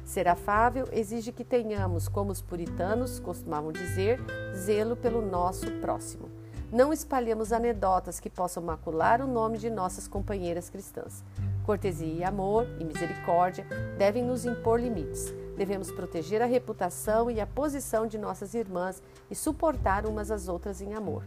Ser 0.07 0.27
afável 0.29 0.89
exige 0.93 1.33
que 1.33 1.45
tenhamos, 1.45 2.09
como 2.09 2.31
os 2.31 2.41
puritanos 2.41 3.21
costumavam 3.21 3.73
dizer, 3.73 4.21
zelo 4.55 4.97
pelo 4.97 5.21
nosso 5.21 5.71
próximo. 5.81 6.31
Não 6.73 6.93
espalhemos 6.93 7.53
anedotas 7.53 8.19
que 8.19 8.31
possam 8.31 8.63
macular 8.63 9.21
o 9.21 9.27
nome 9.27 9.59
de 9.59 9.69
nossas 9.69 10.09
companheiras 10.09 10.71
cristãs. 10.71 11.25
Cortesia 11.65 12.13
e 12.13 12.25
amor 12.25 12.67
e 12.79 12.85
misericórdia 12.85 13.67
devem 13.99 14.25
nos 14.25 14.45
impor 14.45 14.81
limites. 14.81 15.35
Devemos 15.57 15.91
proteger 15.91 16.41
a 16.41 16.47
reputação 16.47 17.31
e 17.31 17.41
a 17.41 17.47
posição 17.47 18.07
de 18.07 18.17
nossas 18.17 18.55
irmãs 18.55 19.03
e 19.31 19.35
suportar 19.35 20.07
umas 20.07 20.31
às 20.31 20.49
outras 20.49 20.81
em 20.81 20.95
amor. 20.95 21.25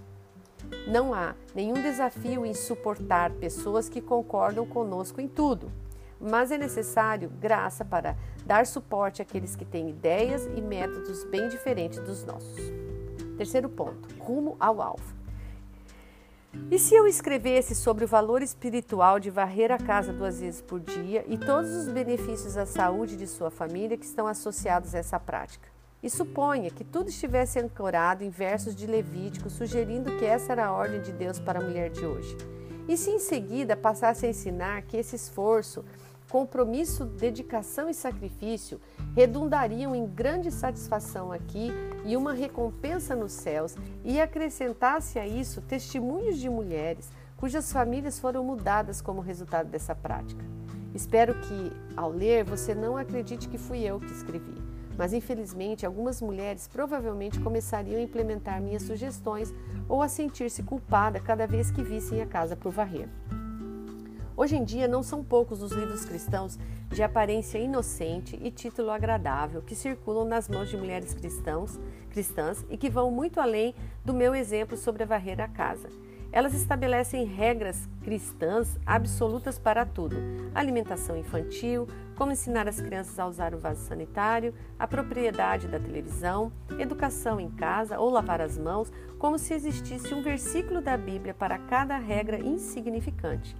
Não 0.87 1.13
há 1.13 1.35
nenhum 1.53 1.73
desafio 1.73 2.45
em 2.45 2.53
suportar 2.53 3.31
pessoas 3.31 3.89
que 3.89 4.01
concordam 4.01 4.65
conosco 4.65 5.21
em 5.21 5.27
tudo, 5.27 5.71
mas 6.19 6.51
é 6.51 6.57
necessário 6.57 7.29
graça 7.29 7.85
para 7.85 8.15
dar 8.45 8.65
suporte 8.65 9.21
àqueles 9.21 9.55
que 9.55 9.65
têm 9.65 9.89
ideias 9.89 10.45
e 10.55 10.61
métodos 10.61 11.23
bem 11.25 11.47
diferentes 11.47 11.99
dos 11.99 12.25
nossos. 12.25 12.57
Terceiro 13.37 13.69
ponto: 13.69 14.07
rumo 14.19 14.57
ao 14.59 14.81
alvo. 14.81 15.19
E 16.71 16.79
se 16.79 16.95
eu 16.95 17.05
escrevesse 17.05 17.75
sobre 17.75 18.05
o 18.05 18.07
valor 18.07 18.41
espiritual 18.41 19.19
de 19.19 19.29
varrer 19.29 19.71
a 19.71 19.77
casa 19.77 20.11
duas 20.11 20.39
vezes 20.39 20.61
por 20.61 20.79
dia 20.79 21.23
e 21.27 21.37
todos 21.37 21.71
os 21.71 21.87
benefícios 21.87 22.57
à 22.57 22.65
saúde 22.65 23.15
de 23.15 23.27
sua 23.27 23.51
família 23.51 23.97
que 23.97 24.05
estão 24.05 24.25
associados 24.25 24.95
a 24.95 24.97
essa 24.97 25.19
prática? 25.19 25.78
E 26.01 26.09
suponha 26.09 26.69
que 26.69 26.83
tudo 26.83 27.09
estivesse 27.09 27.59
ancorado 27.59 28.23
em 28.23 28.29
versos 28.29 28.75
de 28.75 28.87
Levítico, 28.87 29.49
sugerindo 29.49 30.15
que 30.17 30.25
essa 30.25 30.53
era 30.53 30.67
a 30.67 30.71
ordem 30.71 31.01
de 31.01 31.11
Deus 31.11 31.39
para 31.39 31.59
a 31.59 31.61
mulher 31.61 31.89
de 31.89 32.05
hoje. 32.05 32.37
E 32.87 32.95
se 32.95 33.11
em 33.11 33.19
seguida 33.19 33.75
passasse 33.75 34.25
a 34.25 34.29
ensinar 34.29 34.81
que 34.83 34.97
esse 34.97 35.15
esforço 35.15 35.83
compromisso, 36.29 37.05
dedicação 37.05 37.89
e 37.89 37.93
sacrifício 37.93 38.79
redundariam 39.15 39.95
em 39.95 40.05
grande 40.05 40.51
satisfação 40.51 41.31
aqui 41.31 41.71
e 42.05 42.15
uma 42.15 42.33
recompensa 42.33 43.15
nos 43.15 43.31
céus, 43.31 43.75
e 44.05 44.21
acrescentasse 44.21 45.19
a 45.19 45.27
isso 45.27 45.61
testemunhos 45.61 46.37
de 46.37 46.49
mulheres 46.49 47.09
cujas 47.35 47.71
famílias 47.71 48.19
foram 48.19 48.43
mudadas 48.43 49.01
como 49.01 49.21
resultado 49.21 49.69
dessa 49.69 49.95
prática. 49.95 50.43
Espero 50.93 51.33
que, 51.41 51.71
ao 51.95 52.09
ler, 52.09 52.43
você 52.43 52.73
não 52.73 52.97
acredite 52.97 53.47
que 53.47 53.57
fui 53.57 53.79
eu 53.83 53.99
que 53.99 54.11
escrevi, 54.11 54.55
mas 54.99 55.13
infelizmente 55.13 55.85
algumas 55.85 56.21
mulheres 56.21 56.67
provavelmente 56.67 57.39
começariam 57.39 57.97
a 57.97 58.03
implementar 58.03 58.61
minhas 58.61 58.83
sugestões 58.83 59.55
ou 59.87 60.03
a 60.03 60.09
sentir-se 60.09 60.61
culpada 60.61 61.21
cada 61.21 61.47
vez 61.47 61.71
que 61.71 61.81
vissem 61.81 62.21
a 62.21 62.25
casa 62.25 62.53
por 62.53 62.73
varrer. 62.73 63.07
Hoje 64.35 64.57
em 64.57 64.63
dia, 64.65 64.89
não 64.89 65.01
são 65.01 65.23
poucos 65.23 65.61
os 65.61 65.71
livros 65.71 66.03
cristãos 66.03 66.59
de 66.89 67.01
aparência 67.01 67.57
inocente 67.57 68.37
e 68.41 68.51
título 68.51 68.91
agradável 68.91 69.61
que 69.61 69.73
circulam 69.73 70.25
nas 70.25 70.49
mãos 70.49 70.69
de 70.69 70.75
mulheres 70.75 71.13
cristãos, 71.13 71.79
cristãs 72.09 72.65
e 72.69 72.75
que 72.75 72.89
vão 72.89 73.09
muito 73.09 73.39
além 73.39 73.73
do 74.03 74.13
meu 74.13 74.35
exemplo 74.35 74.75
sobre 74.75 75.05
varrer 75.05 75.39
a 75.39 75.47
casa. 75.47 75.87
Elas 76.31 76.53
estabelecem 76.53 77.25
regras 77.25 77.89
cristãs 78.03 78.79
absolutas 78.85 79.57
para 79.57 79.83
tudo: 79.85 80.15
alimentação 80.53 81.17
infantil, 81.17 81.87
como 82.15 82.31
ensinar 82.31 82.67
as 82.67 82.79
crianças 82.79 83.17
a 83.17 83.25
usar 83.25 83.55
o 83.55 83.59
vaso 83.59 83.81
sanitário, 83.81 84.53
a 84.77 84.87
propriedade 84.87 85.67
da 85.67 85.79
televisão, 85.79 86.51
educação 86.77 87.39
em 87.39 87.49
casa 87.49 87.99
ou 87.99 88.09
lavar 88.09 88.41
as 88.41 88.57
mãos, 88.57 88.91
como 89.17 89.39
se 89.39 89.53
existisse 89.53 90.13
um 90.13 90.21
versículo 90.21 90.81
da 90.81 90.95
Bíblia 90.95 91.33
para 91.33 91.57
cada 91.57 91.97
regra 91.97 92.37
insignificante. 92.39 93.55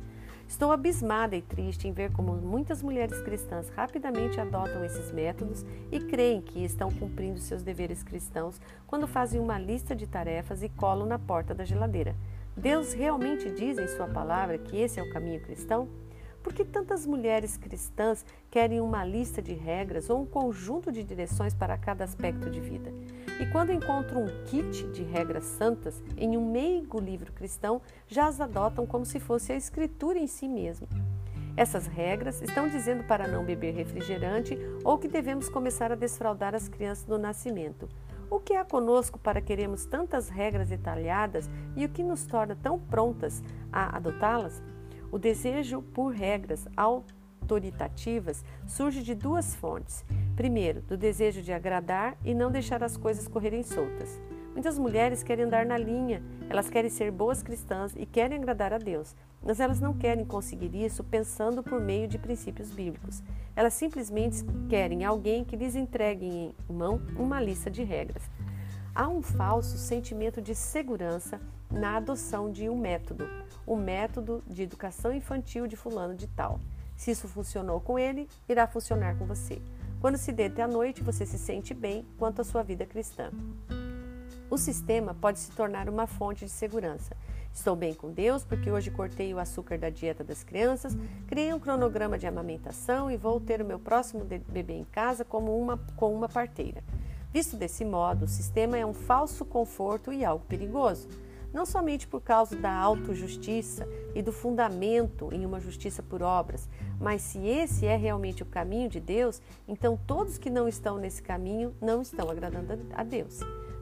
Estou 0.48 0.72
abismada 0.72 1.36
e 1.36 1.44
triste 1.44 1.88
em 1.88 1.92
ver 1.92 2.12
como 2.12 2.34
muitas 2.34 2.82
mulheres 2.82 3.22
cristãs 3.22 3.70
rapidamente 3.70 4.42
adotam 4.42 4.84
esses 4.84 5.12
métodos 5.12 5.64
e 5.92 6.00
creem 6.00 6.42
que 6.42 6.66
estão 6.66 6.90
cumprindo 6.90 7.40
seus 7.40 7.62
deveres 7.62 8.02
cristãos 8.02 8.60
quando 8.88 9.08
fazem 9.08 9.40
uma 9.40 9.60
lista 9.60 9.96
de 9.96 10.08
tarefas 10.08 10.64
e 10.64 10.70
colam 10.70 11.06
na 11.06 11.20
porta 11.20 11.54
da 11.54 11.64
geladeira. 11.64 12.16
Deus 12.60 12.92
realmente 12.92 13.50
diz 13.50 13.78
em 13.78 13.88
Sua 13.88 14.06
palavra 14.06 14.58
que 14.58 14.76
esse 14.76 15.00
é 15.00 15.04
o 15.04 15.10
caminho 15.10 15.40
cristão? 15.40 15.88
Por 16.44 16.52
que 16.52 16.66
tantas 16.66 17.06
mulheres 17.06 17.56
cristãs 17.56 18.26
querem 18.52 18.82
uma 18.82 19.06
lista 19.06 19.42
de 19.42 19.54
regras 19.54 20.10
ou 20.10 20.22
um 20.22 20.26
conjunto 20.26 20.92
de 20.92 21.02
direções 21.02 21.54
para 21.54 21.78
cada 21.78 22.04
aspecto 22.04 22.50
de 22.50 22.60
vida? 22.60 22.92
E 23.40 23.46
quando 23.46 23.72
encontram 23.72 24.26
um 24.26 24.44
kit 24.44 24.92
de 24.92 25.04
regras 25.04 25.46
santas 25.46 26.04
em 26.18 26.36
um 26.36 26.52
meigo 26.52 27.00
livro 27.00 27.32
cristão, 27.32 27.82
já 28.10 28.28
as 28.28 28.42
adotam 28.42 28.86
como 28.86 29.06
se 29.06 29.22
fosse 29.22 29.54
a 29.54 29.56
escritura 29.56 30.20
em 30.20 30.28
si 30.28 30.46
mesma. 30.46 30.88
Essas 31.56 31.88
regras 31.88 32.42
estão 32.42 32.68
dizendo 32.68 33.06
para 33.06 33.26
não 33.26 33.46
beber 33.46 33.74
refrigerante 33.74 34.58
ou 34.84 34.98
que 34.98 35.08
devemos 35.08 35.48
começar 35.48 35.94
a 35.94 35.96
desfraldar 35.96 36.54
as 36.54 36.68
crianças 36.68 37.08
no 37.08 37.18
nascimento. 37.18 37.88
O 38.30 38.40
que 38.40 38.54
há 38.54 38.64
conosco 38.64 39.18
para 39.18 39.42
queremos 39.42 39.86
tantas 39.86 40.30
regras 40.30 40.70
detalhadas 40.70 41.50
e 41.76 41.84
o 41.84 41.90
que 41.90 42.04
nos 42.04 42.26
torna 42.26 42.56
tão 42.56 42.78
prontas 42.78 43.44
a 43.72 43.98
adotá-las? 43.98 44.62
O 45.12 45.18
desejo 45.18 45.82
por 45.82 46.14
regras 46.14 46.68
autoritativas 46.78 48.46
surge 48.68 49.02
de 49.02 49.16
duas 49.16 49.56
fontes. 49.56 50.06
Primeiro, 50.36 50.82
do 50.82 50.96
desejo 50.96 51.42
de 51.42 51.52
agradar 51.52 52.16
e 52.24 52.36
não 52.36 52.52
deixar 52.52 52.84
as 52.84 52.96
coisas 52.96 53.28
correrem 53.28 53.64
soltas. 53.64 54.22
Muitas 54.54 54.78
mulheres 54.78 55.24
querem 55.24 55.46
andar 55.46 55.66
na 55.66 55.78
linha, 55.78 56.22
elas 56.50 56.70
querem 56.70 56.90
ser 56.90 57.12
boas 57.12 57.42
cristãs 57.42 57.94
e 57.96 58.06
querem 58.06 58.38
agradar 58.38 58.74
a 58.74 58.78
Deus, 58.78 59.16
mas 59.42 59.60
elas 59.60 59.80
não 59.80 59.94
querem 59.94 60.26
conseguir 60.26 60.76
isso 60.76 61.04
pensando 61.04 61.64
por 61.64 61.80
meio 61.80 62.08
de 62.08 62.18
princípios 62.18 62.72
bíblicos. 62.72 63.24
Elas 63.56 63.74
simplesmente 63.74 64.44
querem 64.68 65.06
alguém 65.06 65.46
que 65.46 65.56
lhes 65.56 65.76
entregue 65.76 66.26
em 66.26 66.56
mão 66.68 67.02
uma 67.16 67.42
lista 67.42 67.70
de 67.70 67.84
regras. 67.84 68.24
Há 68.94 69.08
um 69.08 69.22
falso 69.22 69.78
sentimento 69.78 70.42
de 70.42 70.56
segurança 70.56 71.40
na 71.72 71.98
adoção 71.98 72.52
de 72.52 72.68
um 72.68 72.78
método, 72.78 73.30
o 73.66 73.76
método 73.76 74.44
de 74.48 74.64
educação 74.64 75.14
infantil 75.14 75.68
de 75.68 75.76
fulano 75.76 76.16
de 76.16 76.28
tal. 76.28 76.60
Se 76.98 77.12
isso 77.12 77.28
funcionou 77.28 77.80
com 77.80 77.98
ele, 77.98 78.28
irá 78.48 78.68
funcionar 78.68 79.18
com 79.18 79.26
você. 79.26 79.62
Quando 80.02 80.18
se 80.18 80.32
deita 80.32 80.64
à 80.64 80.68
noite, 80.68 81.04
você 81.04 81.26
se 81.26 81.38
sente 81.38 81.74
bem 81.74 82.06
quanto 82.18 82.42
à 82.42 82.44
sua 82.44 82.64
vida 82.64 82.86
cristã. 82.86 83.32
O 84.50 84.58
sistema 84.58 85.14
pode 85.14 85.40
se 85.40 85.52
tornar 85.52 85.88
uma 85.88 86.08
fonte 86.08 86.46
de 86.46 86.52
segurança. 86.52 87.16
Estou 87.54 87.76
bem 87.76 87.94
com 87.94 88.12
Deus 88.12 88.44
porque 88.44 88.72
hoje 88.72 88.90
cortei 88.90 89.34
o 89.34 89.40
açúcar 89.40 89.78
da 89.78 89.90
dieta 89.90 90.24
das 90.24 90.44
crianças, 90.44 90.98
criei 91.28 91.54
um 91.54 91.60
cronograma 91.60 92.18
de 92.18 92.26
amamentação 92.26 93.12
e 93.12 93.18
vou 93.18 93.40
ter 93.40 93.62
o 93.62 93.66
meu 93.66 93.80
próximo 93.80 94.26
bebê 94.26 94.74
em 94.74 94.86
casa 94.86 95.24
como 95.24 95.60
uma, 95.60 95.78
com 95.96 96.14
uma 96.14 96.28
parteira. 96.28 96.84
Visto 97.32 97.56
desse 97.56 97.86
modo, 97.86 98.26
o 98.26 98.28
sistema 98.28 98.78
é 98.78 98.86
um 98.86 98.94
falso 98.94 99.46
conforto 99.46 100.12
e 100.12 100.26
algo 100.26 100.46
perigoso 100.46 101.08
não 101.54 101.66
somente 101.66 102.08
por 102.08 102.22
causa 102.22 102.56
da 102.56 102.72
autojustiça 102.72 103.88
e 104.14 104.22
do 104.22 104.32
fundamento 104.32 105.30
em 105.32 105.46
uma 105.46 105.60
justiça 105.60 106.04
por 106.04 106.22
obras, 106.22 106.70
mas 107.00 107.22
se 107.22 107.40
esse 107.40 107.86
é 107.86 107.96
realmente 107.96 108.44
o 108.44 108.46
caminho 108.46 108.90
de 108.90 109.00
Deus, 109.00 109.42
então 109.68 110.00
todos 110.06 110.38
que 110.38 110.50
não 110.50 110.68
estão 110.68 110.98
nesse 110.98 111.22
caminho 111.22 111.74
não 111.82 112.02
estão 112.02 112.30
agradando 112.30 112.80
a 112.94 113.04
Deus. 113.04 113.40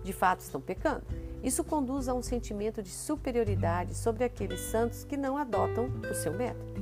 De 0.08 0.14
fato, 0.14 0.40
estão 0.40 0.62
pecando. 0.62 1.04
Isso 1.44 1.66
conduz 1.66 2.08
a 2.08 2.14
um 2.14 2.22
sentimento 2.22 2.82
de 2.82 2.88
superioridade 2.88 3.94
sobre 3.94 4.24
aqueles 4.24 4.62
santos 4.62 5.04
que 5.04 5.18
não 5.18 5.36
adotam 5.36 5.90
o 6.10 6.14
seu 6.14 6.32
método. 6.32 6.82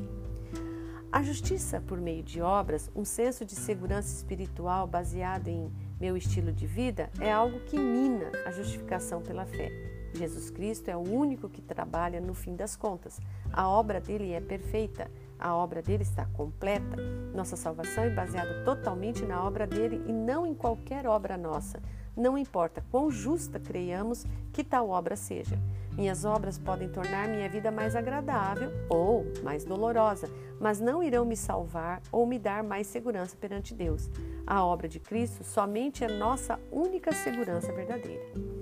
A 1.11 1.23
justiça 1.23 1.81
por 1.81 1.99
meio 1.99 2.21
de 2.21 2.39
obras, 2.39 2.91
um 2.95 3.03
senso 3.03 3.43
de 3.43 3.55
segurança 3.55 4.15
espiritual 4.15 4.85
baseado 4.85 5.47
em 5.47 5.73
meu 5.99 6.15
estilo 6.15 6.51
de 6.51 6.67
vida, 6.67 7.09
é 7.19 7.31
algo 7.31 7.61
que 7.61 7.79
mina 7.79 8.29
a 8.45 8.51
justificação 8.51 9.23
pela 9.23 9.47
fé. 9.47 9.71
Jesus 10.13 10.51
Cristo 10.51 10.89
é 10.89 10.95
o 10.95 11.01
único 11.01 11.49
que 11.49 11.63
trabalha 11.63 12.21
no 12.21 12.35
fim 12.35 12.55
das 12.55 12.75
contas. 12.75 13.19
A 13.51 13.67
obra 13.67 13.99
dele 13.99 14.33
é 14.33 14.39
perfeita, 14.39 15.09
a 15.39 15.55
obra 15.55 15.81
dele 15.81 16.03
está 16.03 16.27
completa. 16.27 16.95
Nossa 17.33 17.55
salvação 17.55 18.03
é 18.03 18.09
baseada 18.11 18.63
totalmente 18.63 19.25
na 19.25 19.43
obra 19.43 19.65
dele 19.65 20.03
e 20.05 20.13
não 20.13 20.45
em 20.45 20.53
qualquer 20.53 21.07
obra 21.07 21.35
nossa. 21.35 21.81
Não 22.15 22.37
importa 22.37 22.83
quão 22.89 23.11
justa 23.11 23.59
creiamos 23.59 24.25
que 24.53 24.63
tal 24.63 24.89
obra 24.89 25.15
seja. 25.15 25.59
Minhas 25.95 26.25
obras 26.25 26.57
podem 26.57 26.89
tornar 26.89 27.27
minha 27.27 27.47
vida 27.49 27.71
mais 27.71 27.95
agradável 27.95 28.69
ou 28.89 29.25
mais 29.43 29.63
dolorosa, 29.63 30.29
mas 30.59 30.79
não 30.79 31.01
irão 31.01 31.25
me 31.25 31.37
salvar 31.37 32.01
ou 32.11 32.25
me 32.25 32.37
dar 32.37 32.63
mais 32.63 32.87
segurança 32.87 33.35
perante 33.35 33.73
Deus. 33.73 34.09
A 34.45 34.63
obra 34.63 34.87
de 34.87 34.99
Cristo 34.99 35.43
somente 35.43 36.03
é 36.03 36.07
nossa 36.07 36.59
única 36.71 37.13
segurança 37.13 37.71
verdadeira. 37.71 38.54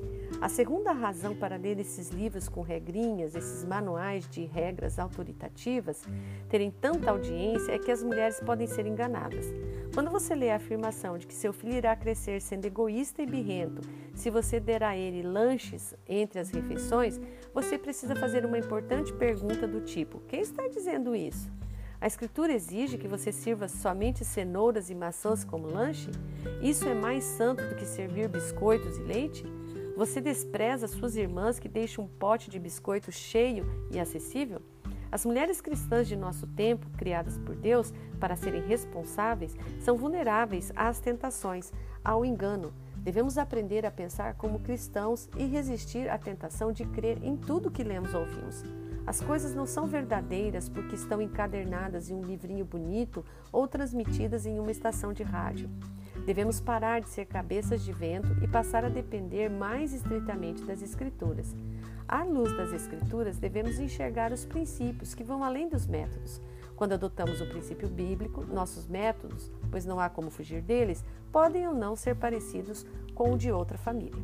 A 0.44 0.50
segunda 0.50 0.92
razão 0.92 1.34
para 1.34 1.56
ler 1.56 1.80
esses 1.80 2.10
livros 2.10 2.50
com 2.50 2.60
regrinhas, 2.60 3.34
esses 3.34 3.64
manuais 3.64 4.28
de 4.28 4.44
regras 4.44 5.00
autoritativas, 5.00 6.04
terem 6.50 6.70
tanta 6.70 7.12
audiência 7.12 7.72
é 7.72 7.80
que 7.80 7.90
as 7.90 8.04
mulheres 8.04 8.42
podem 8.42 8.68
ser 8.68 8.86
enganadas. 8.86 9.46
Quando 9.94 10.12
você 10.12 10.36
lê 10.36 10.52
a 10.52 10.58
afirmação 10.58 11.18
de 11.18 11.28
que 11.28 11.34
seu 11.34 11.54
filho 11.54 11.76
irá 11.76 11.96
crescer 11.96 12.42
sendo 12.42 12.66
egoísta 12.66 13.22
e 13.22 13.26
birrento 13.26 13.88
se 14.14 14.30
você 14.30 14.60
der 14.60 14.84
a 14.84 14.98
ele 14.98 15.26
lanches 15.26 15.96
entre 16.06 16.42
as 16.42 16.50
refeições, 16.50 17.22
você 17.54 17.78
precisa 17.78 18.14
fazer 18.14 18.46
uma 18.46 18.58
importante 18.58 19.14
pergunta 19.14 19.66
do 19.66 19.80
tipo: 19.80 20.20
quem 20.28 20.42
está 20.42 20.68
dizendo 20.68 21.16
isso? 21.16 21.50
A 22.02 22.08
Escritura 22.08 22.52
exige 22.52 22.98
que 22.98 23.08
você 23.08 23.32
sirva 23.32 23.70
somente 23.70 24.26
cenouras 24.26 24.90
e 24.90 24.94
maçãs 24.94 25.46
como 25.46 25.68
lanche? 25.68 26.12
Isso 26.62 26.86
é 26.86 26.94
mais 26.94 27.24
santo 27.24 27.66
do 27.66 27.76
que 27.76 27.86
servir 27.86 28.28
biscoitos 28.28 28.98
e 28.98 29.04
leite? 29.04 29.63
Você 29.96 30.20
despreza 30.20 30.88
suas 30.88 31.16
irmãs 31.16 31.60
que 31.60 31.70
deixam 31.70 32.06
um 32.06 32.08
pote 32.08 32.50
de 32.50 32.58
biscoito 32.58 33.12
cheio 33.12 33.88
e 33.92 34.00
acessível? 34.00 34.60
As 35.12 35.24
mulheres 35.24 35.62
cristãs 35.62 36.08
de 36.08 36.16
nosso 36.16 36.48
tempo, 36.48 36.90
criadas 36.98 37.38
por 37.38 37.56
Deus 37.56 37.94
para 38.20 38.36
serem 38.36 38.64
responsáveis, 38.64 39.56
são 39.80 39.96
vulneráveis 39.96 40.72
às 40.76 41.00
tentações, 41.00 41.72
ao 42.04 42.26
engano. 42.26 42.74
Devemos 42.98 43.38
aprender 43.38 43.86
a 43.86 43.92
pensar 43.92 44.34
como 44.34 44.62
cristãos 44.62 45.30
e 45.38 45.46
resistir 45.46 46.10
à 46.10 46.18
tentação 46.18 46.72
de 46.72 46.86
crer 46.86 47.24
em 47.24 47.38
tudo 47.38 47.70
que 47.70 47.84
lemos 47.84 48.16
ou 48.16 48.22
ouvimos. 48.22 48.64
As 49.06 49.22
coisas 49.22 49.54
não 49.54 49.68
são 49.68 49.86
verdadeiras 49.86 50.68
porque 50.68 50.96
estão 50.96 51.22
encadernadas 51.22 52.10
em 52.10 52.16
um 52.16 52.24
livrinho 52.24 52.66
bonito 52.66 53.24
ou 53.52 53.68
transmitidas 53.68 54.48
em 54.48 54.60
uma 54.60 54.72
estação 54.72 55.14
de 55.14 55.22
rádio. 55.22 55.70
Devemos 56.26 56.62
parar 56.62 57.02
de 57.02 57.10
ser 57.10 57.26
cabeças 57.26 57.84
de 57.84 57.92
vento 57.92 58.34
e 58.42 58.48
passar 58.48 58.86
a 58.86 58.90
depender 58.90 59.50
mais 59.50 59.94
estritamente 59.94 60.64
das 60.64 60.82
Escrituras. 60.82 61.54
À 62.08 62.24
luz 62.24 62.56
das 62.56 62.72
Escrituras, 62.72 63.38
devemos 63.38 63.78
enxergar 63.78 64.32
os 64.32 64.46
princípios 64.46 65.14
que 65.14 65.24
vão 65.24 65.44
além 65.44 65.68
dos 65.68 65.86
métodos. 65.86 66.42
Quando 66.78 66.94
adotamos 66.94 67.42
o 67.42 67.50
princípio 67.50 67.90
bíblico, 67.90 68.46
nossos 68.46 68.88
métodos, 68.88 69.52
pois 69.70 69.86
não 69.86 70.00
há 70.00 70.10
como 70.10 70.30
fugir 70.30 70.62
deles, 70.62 71.04
podem 71.32 71.68
ou 71.68 71.74
não 71.74 71.96
ser 71.96 72.16
parecidos 72.16 72.86
com 73.14 73.34
o 73.34 73.38
de 73.38 73.52
outra 73.52 73.78
família. 73.78 74.24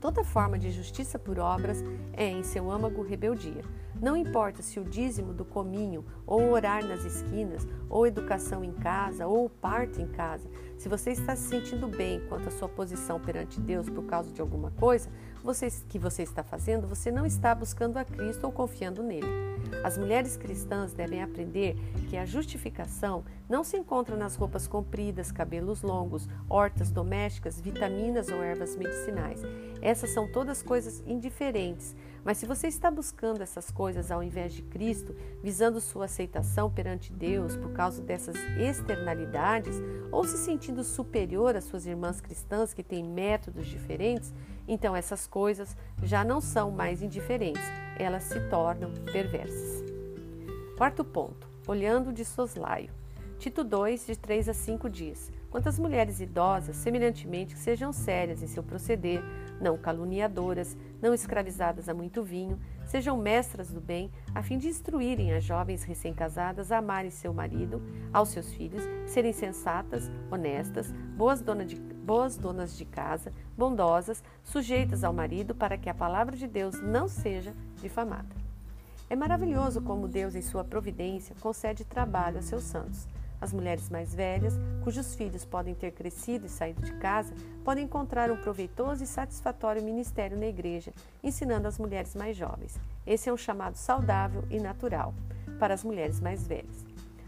Toda 0.00 0.24
forma 0.24 0.58
de 0.58 0.70
justiça 0.70 1.18
por 1.18 1.38
obras 1.38 1.82
é, 2.12 2.28
em 2.28 2.42
seu 2.42 2.70
âmago, 2.70 3.02
rebeldia. 3.02 3.62
Não 4.00 4.16
importa 4.16 4.62
se 4.62 4.78
o 4.78 4.84
dízimo 4.84 5.32
do 5.32 5.44
cominho, 5.44 6.04
ou 6.26 6.50
orar 6.50 6.84
nas 6.84 7.04
esquinas, 7.04 7.66
ou 7.88 8.06
educação 8.06 8.62
em 8.62 8.72
casa, 8.72 9.26
ou 9.26 9.48
parto 9.48 10.00
em 10.00 10.06
casa, 10.06 10.48
se 10.76 10.88
você 10.88 11.10
está 11.10 11.34
se 11.34 11.48
sentindo 11.48 11.88
bem 11.88 12.20
quanto 12.28 12.48
à 12.48 12.50
sua 12.50 12.68
posição 12.68 13.18
perante 13.18 13.60
Deus 13.60 13.88
por 13.88 14.04
causa 14.04 14.30
de 14.32 14.40
alguma 14.40 14.70
coisa 14.72 15.08
você, 15.46 15.68
que 15.88 15.98
você 15.98 16.24
está 16.24 16.42
fazendo, 16.42 16.88
você 16.88 17.10
não 17.10 17.24
está 17.24 17.54
buscando 17.54 17.96
a 17.96 18.04
Cristo 18.04 18.44
ou 18.44 18.52
confiando 18.52 19.02
nele. 19.02 19.26
As 19.82 19.96
mulheres 19.96 20.36
cristãs 20.36 20.92
devem 20.92 21.22
aprender 21.22 21.76
que 22.08 22.16
a 22.16 22.26
justificação 22.26 23.24
não 23.48 23.62
se 23.62 23.76
encontra 23.76 24.16
nas 24.16 24.34
roupas 24.34 24.66
compridas, 24.66 25.30
cabelos 25.30 25.82
longos, 25.82 26.28
hortas 26.48 26.90
domésticas, 26.90 27.60
vitaminas 27.60 28.28
ou 28.28 28.42
ervas 28.42 28.76
medicinais. 28.76 29.42
Essas 29.80 30.10
são 30.10 30.30
todas 30.30 30.62
coisas 30.62 31.02
indiferentes, 31.06 31.94
mas 32.24 32.38
se 32.38 32.46
você 32.46 32.66
está 32.66 32.90
buscando 32.90 33.42
essas 33.42 33.70
coisas 33.70 34.10
ao 34.10 34.22
invés 34.22 34.52
de 34.52 34.62
Cristo, 34.62 35.14
visando 35.42 35.80
sua 35.80 36.06
aceitação 36.06 36.68
perante 36.68 37.12
Deus 37.12 37.56
por 37.56 37.72
causa 37.72 38.02
dessas 38.02 38.34
externalidades, 38.58 39.76
ou 40.10 40.24
se 40.24 40.36
sentindo 40.38 40.82
superior 40.82 41.54
às 41.54 41.64
suas 41.64 41.86
irmãs 41.86 42.20
cristãs 42.20 42.74
que 42.74 42.82
têm 42.82 43.04
métodos 43.04 43.66
diferentes, 43.66 44.34
então 44.66 44.94
essas 44.94 45.26
coisas 45.26 45.76
já 46.02 46.24
não 46.24 46.40
são 46.40 46.70
mais 46.70 47.02
indiferentes, 47.02 47.62
elas 47.98 48.24
se 48.24 48.40
tornam 48.48 48.92
perversas. 49.12 49.84
Quarto 50.76 51.04
ponto: 51.04 51.48
olhando 51.66 52.12
de 52.12 52.24
soslaio. 52.24 52.90
Tito 53.38 53.62
2, 53.62 54.06
de 54.06 54.18
3 54.18 54.48
a 54.48 54.54
5 54.54 54.88
diz: 54.88 55.30
Quantas 55.50 55.78
mulheres 55.78 56.20
idosas, 56.20 56.76
semelhantemente, 56.76 57.56
sejam 57.56 57.92
sérias 57.92 58.42
em 58.42 58.46
seu 58.46 58.62
proceder, 58.62 59.22
não 59.60 59.76
caluniadoras, 59.76 60.76
não 61.00 61.14
escravizadas 61.14 61.88
a 61.88 61.94
muito 61.94 62.22
vinho, 62.22 62.58
sejam 62.84 63.16
mestras 63.16 63.70
do 63.70 63.80
bem, 63.80 64.10
a 64.34 64.42
fim 64.42 64.58
de 64.58 64.68
instruírem 64.68 65.32
as 65.32 65.44
jovens 65.44 65.82
recém-casadas 65.82 66.72
a 66.72 66.78
amarem 66.78 67.10
seu 67.10 67.32
marido, 67.32 67.82
aos 68.12 68.30
seus 68.30 68.52
filhos, 68.52 68.82
serem 69.06 69.32
sensatas, 69.32 70.10
honestas, 70.30 70.92
boas, 71.16 71.40
dona 71.40 71.64
de, 71.64 71.76
boas 72.06 72.36
donas 72.36 72.78
de 72.78 72.84
casa, 72.84 73.32
bondosas, 73.58 74.22
sujeitas 74.44 75.02
ao 75.02 75.12
marido, 75.12 75.56
para 75.56 75.76
que 75.76 75.90
a 75.90 75.94
palavra 75.94 76.36
de 76.36 76.46
Deus 76.46 76.80
não 76.80 77.08
seja 77.08 77.52
difamada. 77.82 78.28
É 79.10 79.16
maravilhoso 79.16 79.82
como 79.82 80.06
Deus, 80.06 80.36
em 80.36 80.40
sua 80.40 80.62
providência, 80.62 81.34
concede 81.40 81.84
trabalho 81.84 82.38
a 82.38 82.42
seus 82.42 82.62
santos. 82.62 83.08
As 83.40 83.52
mulheres 83.52 83.90
mais 83.90 84.14
velhas, 84.14 84.54
cujos 84.82 85.16
filhos 85.16 85.44
podem 85.44 85.74
ter 85.74 85.90
crescido 85.90 86.46
e 86.46 86.48
saído 86.48 86.80
de 86.80 86.92
casa, 86.94 87.34
podem 87.64 87.84
encontrar 87.84 88.30
um 88.30 88.36
proveitoso 88.36 89.02
e 89.02 89.06
satisfatório 89.06 89.82
ministério 89.82 90.38
na 90.38 90.46
igreja, 90.46 90.92
ensinando 91.22 91.66
as 91.66 91.76
mulheres 91.76 92.14
mais 92.14 92.36
jovens. 92.36 92.78
Esse 93.04 93.28
é 93.28 93.32
um 93.32 93.36
chamado 93.36 93.74
saudável 93.74 94.44
e 94.48 94.60
natural 94.60 95.12
para 95.58 95.74
as 95.74 95.82
mulheres 95.82 96.20
mais 96.20 96.46
velhas. 96.46 96.85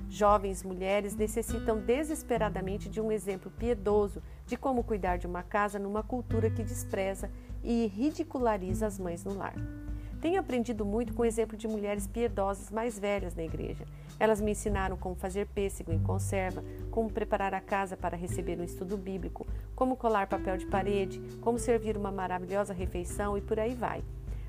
Jovens 0.08 0.62
mulheres 0.62 1.14
necessitam 1.14 1.78
desesperadamente 1.78 2.88
de 2.88 3.00
um 3.00 3.12
exemplo 3.12 3.50
piedoso 3.50 4.22
de 4.46 4.56
como 4.56 4.82
cuidar 4.82 5.18
de 5.18 5.26
uma 5.26 5.42
casa 5.42 5.78
numa 5.78 6.02
cultura 6.02 6.48
que 6.48 6.62
despreza 6.62 7.30
e 7.62 7.86
ridiculariza 7.86 8.86
as 8.86 8.98
mães 8.98 9.22
no 9.22 9.34
lar. 9.34 9.54
Tenho 10.20 10.40
aprendido 10.40 10.84
muito 10.84 11.12
com 11.12 11.22
o 11.22 11.26
exemplo 11.26 11.56
de 11.56 11.68
mulheres 11.68 12.06
piedosas 12.06 12.70
mais 12.70 12.98
velhas 12.98 13.36
na 13.36 13.44
igreja. 13.44 13.84
Elas 14.18 14.40
me 14.40 14.50
ensinaram 14.50 14.96
como 14.96 15.14
fazer 15.14 15.46
pêssego 15.46 15.92
em 15.92 16.02
conserva, 16.02 16.64
como 16.90 17.12
preparar 17.12 17.54
a 17.54 17.60
casa 17.60 17.96
para 17.96 18.16
receber 18.16 18.58
um 18.58 18.64
estudo 18.64 18.96
bíblico, 18.96 19.46
como 19.76 19.96
colar 19.96 20.26
papel 20.26 20.56
de 20.56 20.66
parede, 20.66 21.20
como 21.40 21.58
servir 21.58 21.96
uma 21.96 22.10
maravilhosa 22.10 22.72
refeição 22.72 23.38
e 23.38 23.40
por 23.40 23.60
aí 23.60 23.74
vai. 23.74 24.02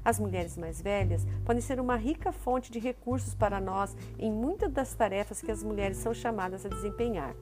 As 0.03 0.19
mulheres 0.19 0.57
mais 0.57 0.81
velhas 0.81 1.25
podem 1.45 1.61
ser 1.61 1.79
uma 1.79 1.95
rica 1.95 2.31
fonte 2.31 2.71
de 2.71 2.79
recursos 2.79 3.33
para 3.33 3.59
nós 3.59 3.95
em 4.17 4.31
muitas 4.31 4.71
das 4.71 4.93
tarefas 4.93 5.41
que 5.41 5.51
as 5.51 5.63
mulheres 5.63 5.97
são 5.97 6.13
chamadas 6.13 6.65
a 6.65 6.69
desempenhar. 6.69 7.35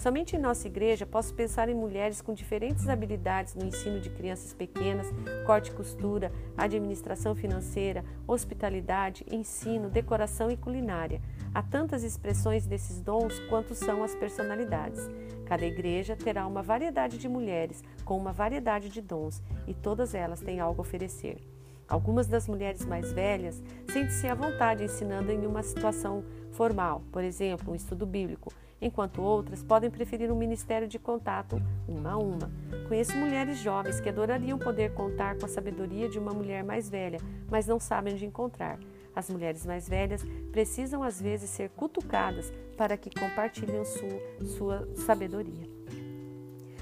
Somente 0.00 0.34
em 0.34 0.38
nossa 0.38 0.66
igreja 0.66 1.04
posso 1.04 1.34
pensar 1.34 1.68
em 1.68 1.74
mulheres 1.74 2.22
com 2.22 2.32
diferentes 2.32 2.88
habilidades 2.88 3.54
no 3.54 3.66
ensino 3.66 4.00
de 4.00 4.08
crianças 4.08 4.54
pequenas, 4.54 5.06
corte 5.44 5.70
e 5.70 5.74
costura, 5.74 6.32
administração 6.56 7.34
financeira, 7.34 8.02
hospitalidade, 8.26 9.26
ensino, 9.30 9.90
decoração 9.90 10.50
e 10.50 10.56
culinária. 10.56 11.20
Há 11.52 11.62
tantas 11.62 12.02
expressões 12.02 12.66
desses 12.66 13.02
dons 13.02 13.38
quanto 13.50 13.74
são 13.74 14.02
as 14.02 14.14
personalidades. 14.14 15.06
Cada 15.44 15.66
igreja 15.66 16.16
terá 16.16 16.46
uma 16.46 16.62
variedade 16.62 17.18
de 17.18 17.28
mulheres 17.28 17.82
com 18.02 18.16
uma 18.16 18.32
variedade 18.32 18.88
de 18.88 19.02
dons 19.02 19.42
e 19.66 19.74
todas 19.74 20.14
elas 20.14 20.40
têm 20.40 20.60
algo 20.60 20.80
a 20.80 20.86
oferecer. 20.86 21.49
Algumas 21.90 22.28
das 22.28 22.46
mulheres 22.46 22.86
mais 22.86 23.12
velhas 23.12 23.60
sentem-se 23.88 24.28
à 24.28 24.34
vontade 24.34 24.84
ensinando 24.84 25.32
em 25.32 25.44
uma 25.44 25.60
situação 25.60 26.22
formal, 26.52 27.02
por 27.10 27.24
exemplo, 27.24 27.72
um 27.72 27.74
estudo 27.74 28.06
bíblico, 28.06 28.52
enquanto 28.80 29.20
outras 29.20 29.64
podem 29.64 29.90
preferir 29.90 30.30
um 30.30 30.36
ministério 30.36 30.86
de 30.86 31.00
contato 31.00 31.60
uma 31.88 32.12
a 32.12 32.16
uma. 32.16 32.48
Conheço 32.86 33.16
mulheres 33.16 33.58
jovens 33.58 34.00
que 34.00 34.08
adorariam 34.08 34.56
poder 34.56 34.94
contar 34.94 35.36
com 35.36 35.46
a 35.46 35.48
sabedoria 35.48 36.08
de 36.08 36.16
uma 36.16 36.32
mulher 36.32 36.62
mais 36.62 36.88
velha, 36.88 37.18
mas 37.50 37.66
não 37.66 37.80
sabem 37.80 38.14
onde 38.14 38.24
encontrar. 38.24 38.78
As 39.12 39.28
mulheres 39.28 39.66
mais 39.66 39.88
velhas 39.88 40.24
precisam 40.52 41.02
às 41.02 41.20
vezes 41.20 41.50
ser 41.50 41.70
cutucadas 41.70 42.52
para 42.76 42.96
que 42.96 43.10
compartilhem 43.10 43.84
sua, 43.84 44.46
sua 44.46 44.88
sabedoria. 44.94 45.79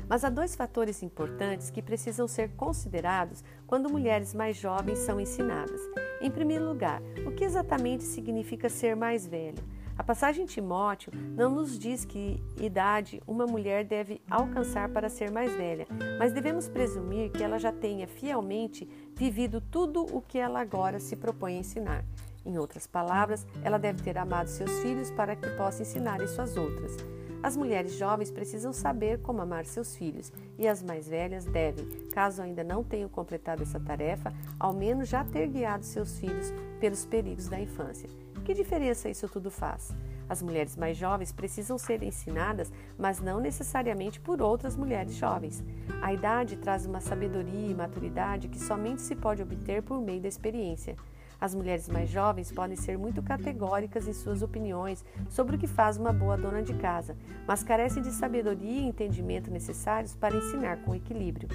Mas 0.09 0.25
há 0.25 0.31
dois 0.31 0.57
fatores 0.57 1.03
importantes 1.03 1.71
que 1.71 1.83
precisam 1.83 2.27
ser 2.27 2.51
considerados 2.57 3.45
quando 3.67 3.91
mulheres 3.91 4.33
mais 4.33 4.57
jovens 4.57 4.99
são 4.99 5.21
ensinadas. 5.21 5.81
Em 6.21 6.31
primeiro 6.31 6.67
lugar, 6.67 7.03
o 7.27 7.33
que 7.33 7.45
exatamente 7.45 8.05
significa 8.05 8.69
ser 8.69 8.97
mais 8.97 9.27
velha? 9.27 9.63
A 9.99 10.03
passagem 10.05 10.47
Timóteo 10.47 11.13
não 11.37 11.51
nos 11.51 11.77
diz 11.77 12.05
que 12.05 12.41
idade 12.61 13.21
uma 13.27 13.47
mulher 13.47 13.85
deve 13.85 14.23
alcançar 14.31 14.89
para 14.91 15.09
ser 15.09 15.29
mais 15.29 15.53
velha, 15.53 15.89
mas 16.19 16.33
devemos 16.33 16.69
presumir 16.69 17.33
que 17.33 17.43
ela 17.43 17.59
já 17.59 17.73
tenha 17.73 18.07
fielmente 18.07 18.89
vivido 19.17 19.61
tudo 19.61 20.07
o 20.15 20.23
que 20.23 20.39
ela 20.39 20.61
agora 20.61 21.01
se 21.01 21.17
propõe 21.17 21.57
a 21.57 21.59
ensinar. 21.59 22.05
Em 22.47 22.57
outras 22.57 22.87
palavras, 22.87 23.45
ela 23.63 23.77
deve 23.77 24.01
ter 24.01 24.17
amado 24.17 24.47
seus 24.47 24.71
filhos 24.79 25.11
para 25.11 25.35
que 25.35 25.51
possa 25.51 25.83
ensinar 25.83 26.23
isso 26.23 26.41
às 26.41 26.57
outras. 26.57 26.97
As 27.41 27.57
mulheres 27.57 27.93
jovens 27.93 28.31
precisam 28.31 28.73
saber 28.73 29.21
como 29.21 29.41
amar 29.41 29.65
seus 29.65 29.95
filhos 29.95 30.33
e 30.59 30.67
as 30.67 30.83
mais 30.83 31.09
velhas 31.09 31.45
devem, 31.45 31.87
caso 32.11 32.43
ainda 32.43 32.65
não 32.65 32.83
tenham 32.83 33.09
completado 33.09 33.63
essa 33.63 33.79
tarefa, 33.79 34.33
ao 34.59 34.73
menos 34.73 35.09
já 35.09 35.25
ter 35.25 35.47
guiado 35.47 35.85
seus 35.85 36.19
filhos 36.19 36.53
pelos 36.81 37.05
perigos 37.05 37.49
da 37.49 37.61
infância. 37.61 38.09
Que 38.45 38.53
diferença 38.53 39.09
isso 39.09 39.29
tudo 39.29 39.51
faz? 39.51 39.95
As 40.29 40.43
mulheres 40.43 40.77
mais 40.77 40.97
jovens 40.97 41.33
precisam 41.33 41.79
ser 41.79 42.03
ensinadas, 42.03 42.73
mas 42.99 43.21
não 43.21 43.41
necessariamente 43.41 44.21
por 44.21 44.43
outras 44.43 44.77
mulheres 44.77 45.15
jovens. 45.15 45.65
A 46.03 46.13
idade 46.13 46.57
traz 46.57 46.85
uma 46.85 47.01
sabedoria 47.01 47.71
e 47.71 47.75
maturidade 47.75 48.49
que 48.49 48.59
somente 48.59 49.01
se 49.01 49.15
pode 49.15 49.43
obter 49.43 49.83
por 49.83 50.01
meio 50.01 50.21
da 50.21 50.29
experiência. 50.29 50.97
As 51.41 51.55
mulheres 51.55 51.89
mais 51.89 52.09
jovens 52.09 52.51
podem 52.51 52.77
ser 52.77 52.99
muito 52.99 53.23
categóricas 53.23 54.09
em 54.09 54.13
suas 54.13 54.43
opiniões 54.43 55.05
sobre 55.29 55.57
o 55.57 55.59
que 55.59 55.69
faz 55.69 55.97
uma 55.97 56.13
boa 56.13 56.37
dona 56.37 56.63
de 56.63 56.75
casa, 56.75 57.17
mas 57.47 57.63
carecem 57.63 58.03
de 58.03 58.11
sabedoria 58.11 58.81
e 58.81 58.87
entendimento 58.87 59.51
necessários 59.51 60.17
para 60.17 60.37
ensinar 60.37 60.79
com 60.79 60.95
equilíbrio. 60.95 61.49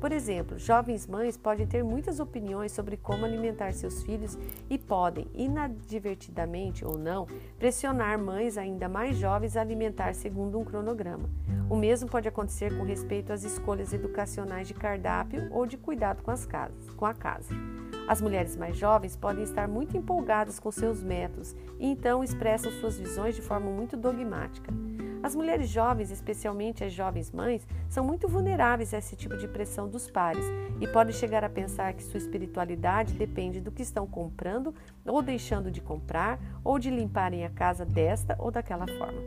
Por 0.00 0.12
exemplo, 0.12 0.58
jovens 0.58 1.06
mães 1.06 1.36
podem 1.36 1.66
ter 1.66 1.82
muitas 1.82 2.20
opiniões 2.20 2.72
sobre 2.72 2.96
como 2.96 3.24
alimentar 3.24 3.72
seus 3.72 4.02
filhos 4.02 4.38
e 4.70 4.78
podem, 4.78 5.26
inadvertidamente 5.34 6.84
ou 6.84 6.96
não, 6.96 7.26
pressionar 7.58 8.18
mães 8.18 8.56
ainda 8.56 8.88
mais 8.88 9.16
jovens 9.16 9.56
a 9.56 9.60
alimentar 9.60 10.14
segundo 10.14 10.58
um 10.58 10.64
cronograma. 10.64 11.28
O 11.68 11.76
mesmo 11.76 12.08
pode 12.08 12.28
acontecer 12.28 12.76
com 12.76 12.84
respeito 12.84 13.32
às 13.32 13.44
escolhas 13.44 13.92
educacionais 13.92 14.66
de 14.66 14.74
cardápio 14.74 15.48
ou 15.50 15.66
de 15.66 15.76
cuidado 15.76 16.22
com, 16.22 16.30
as 16.30 16.46
casas, 16.46 16.88
com 16.96 17.04
a 17.04 17.12
casa. 17.12 17.52
As 18.08 18.22
mulheres 18.22 18.56
mais 18.56 18.74
jovens 18.74 19.14
podem 19.14 19.44
estar 19.44 19.68
muito 19.68 19.94
empolgadas 19.94 20.58
com 20.58 20.72
seus 20.72 21.02
métodos 21.02 21.54
e 21.78 21.86
então 21.86 22.24
expressam 22.24 22.72
suas 22.72 22.98
visões 22.98 23.36
de 23.36 23.42
forma 23.42 23.70
muito 23.70 23.98
dogmática. 23.98 24.72
As 25.22 25.34
mulheres 25.34 25.68
jovens, 25.68 26.10
especialmente 26.10 26.82
as 26.82 26.92
jovens 26.92 27.30
mães, 27.30 27.68
são 27.86 28.02
muito 28.02 28.26
vulneráveis 28.26 28.94
a 28.94 28.98
esse 28.98 29.14
tipo 29.14 29.36
de 29.36 29.46
pressão 29.46 29.86
dos 29.86 30.10
pares 30.10 30.44
e 30.80 30.86
podem 30.86 31.12
chegar 31.12 31.44
a 31.44 31.50
pensar 31.50 31.92
que 31.92 32.02
sua 32.02 32.16
espiritualidade 32.16 33.12
depende 33.12 33.60
do 33.60 33.70
que 33.70 33.82
estão 33.82 34.06
comprando 34.06 34.74
ou 35.04 35.20
deixando 35.20 35.70
de 35.70 35.82
comprar 35.82 36.40
ou 36.64 36.78
de 36.78 36.88
limparem 36.88 37.44
a 37.44 37.50
casa 37.50 37.84
desta 37.84 38.36
ou 38.38 38.50
daquela 38.50 38.86
forma. 38.86 39.20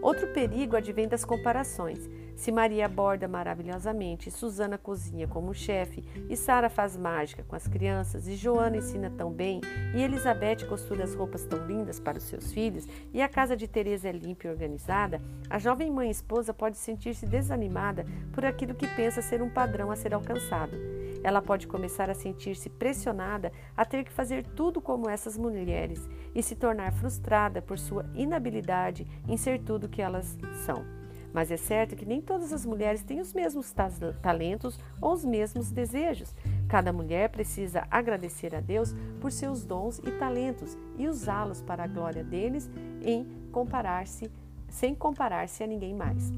Outro 0.00 0.28
perigo 0.28 0.76
advém 0.76 1.08
das 1.08 1.24
comparações. 1.26 2.08
Se 2.36 2.50
Maria 2.50 2.86
aborda 2.86 3.28
maravilhosamente, 3.28 4.30
Susana 4.30 4.76
cozinha 4.76 5.26
como 5.26 5.54
chefe, 5.54 6.04
e 6.28 6.36
Sara 6.36 6.68
faz 6.68 6.96
mágica 6.96 7.44
com 7.44 7.54
as 7.54 7.66
crianças, 7.66 8.26
e 8.26 8.34
Joana 8.34 8.76
ensina 8.76 9.10
tão 9.10 9.30
bem, 9.30 9.60
e 9.94 10.02
Elizabeth 10.02 10.66
costura 10.68 11.04
as 11.04 11.14
roupas 11.14 11.44
tão 11.44 11.64
lindas 11.66 12.00
para 12.00 12.18
os 12.18 12.24
seus 12.24 12.52
filhos, 12.52 12.86
e 13.12 13.22
a 13.22 13.28
casa 13.28 13.56
de 13.56 13.68
Teresa 13.68 14.08
é 14.08 14.12
limpa 14.12 14.48
e 14.48 14.50
organizada, 14.50 15.22
a 15.48 15.58
jovem 15.58 15.90
mãe 15.90 16.10
esposa 16.10 16.52
pode 16.52 16.76
sentir-se 16.76 17.24
desanimada 17.24 18.04
por 18.32 18.44
aquilo 18.44 18.74
que 18.74 18.88
pensa 18.88 19.22
ser 19.22 19.40
um 19.40 19.48
padrão 19.50 19.90
a 19.90 19.96
ser 19.96 20.12
alcançado. 20.12 20.76
Ela 21.22 21.40
pode 21.40 21.66
começar 21.66 22.10
a 22.10 22.14
sentir-se 22.14 22.68
pressionada 22.68 23.50
a 23.74 23.84
ter 23.84 24.04
que 24.04 24.12
fazer 24.12 24.44
tudo 24.44 24.80
como 24.80 25.08
essas 25.08 25.38
mulheres 25.38 26.06
e 26.34 26.42
se 26.42 26.54
tornar 26.54 26.92
frustrada 26.92 27.62
por 27.62 27.78
sua 27.78 28.04
inabilidade 28.14 29.06
em 29.26 29.36
ser 29.36 29.60
tudo 29.60 29.84
o 29.84 29.88
que 29.88 30.02
elas 30.02 30.36
são. 30.66 31.03
Mas 31.34 31.50
é 31.50 31.56
certo 31.56 31.96
que 31.96 32.06
nem 32.06 32.22
todas 32.22 32.52
as 32.52 32.64
mulheres 32.64 33.02
têm 33.02 33.20
os 33.20 33.34
mesmos 33.34 33.74
talentos 34.22 34.78
ou 35.00 35.12
os 35.12 35.24
mesmos 35.24 35.72
desejos. 35.72 36.32
Cada 36.68 36.92
mulher 36.92 37.28
precisa 37.28 37.86
agradecer 37.90 38.54
a 38.54 38.60
Deus 38.60 38.94
por 39.20 39.32
seus 39.32 39.64
dons 39.64 39.98
e 39.98 40.12
talentos 40.12 40.78
e 40.96 41.08
usá-los 41.08 41.60
para 41.60 41.82
a 41.82 41.88
glória 41.88 42.22
deles 42.22 42.70
em 43.02 43.26
comparar-se 43.50 44.30
sem 44.68 44.94
comparar-se 44.94 45.62
a 45.62 45.66
ninguém 45.66 45.94
mais. 45.94 46.32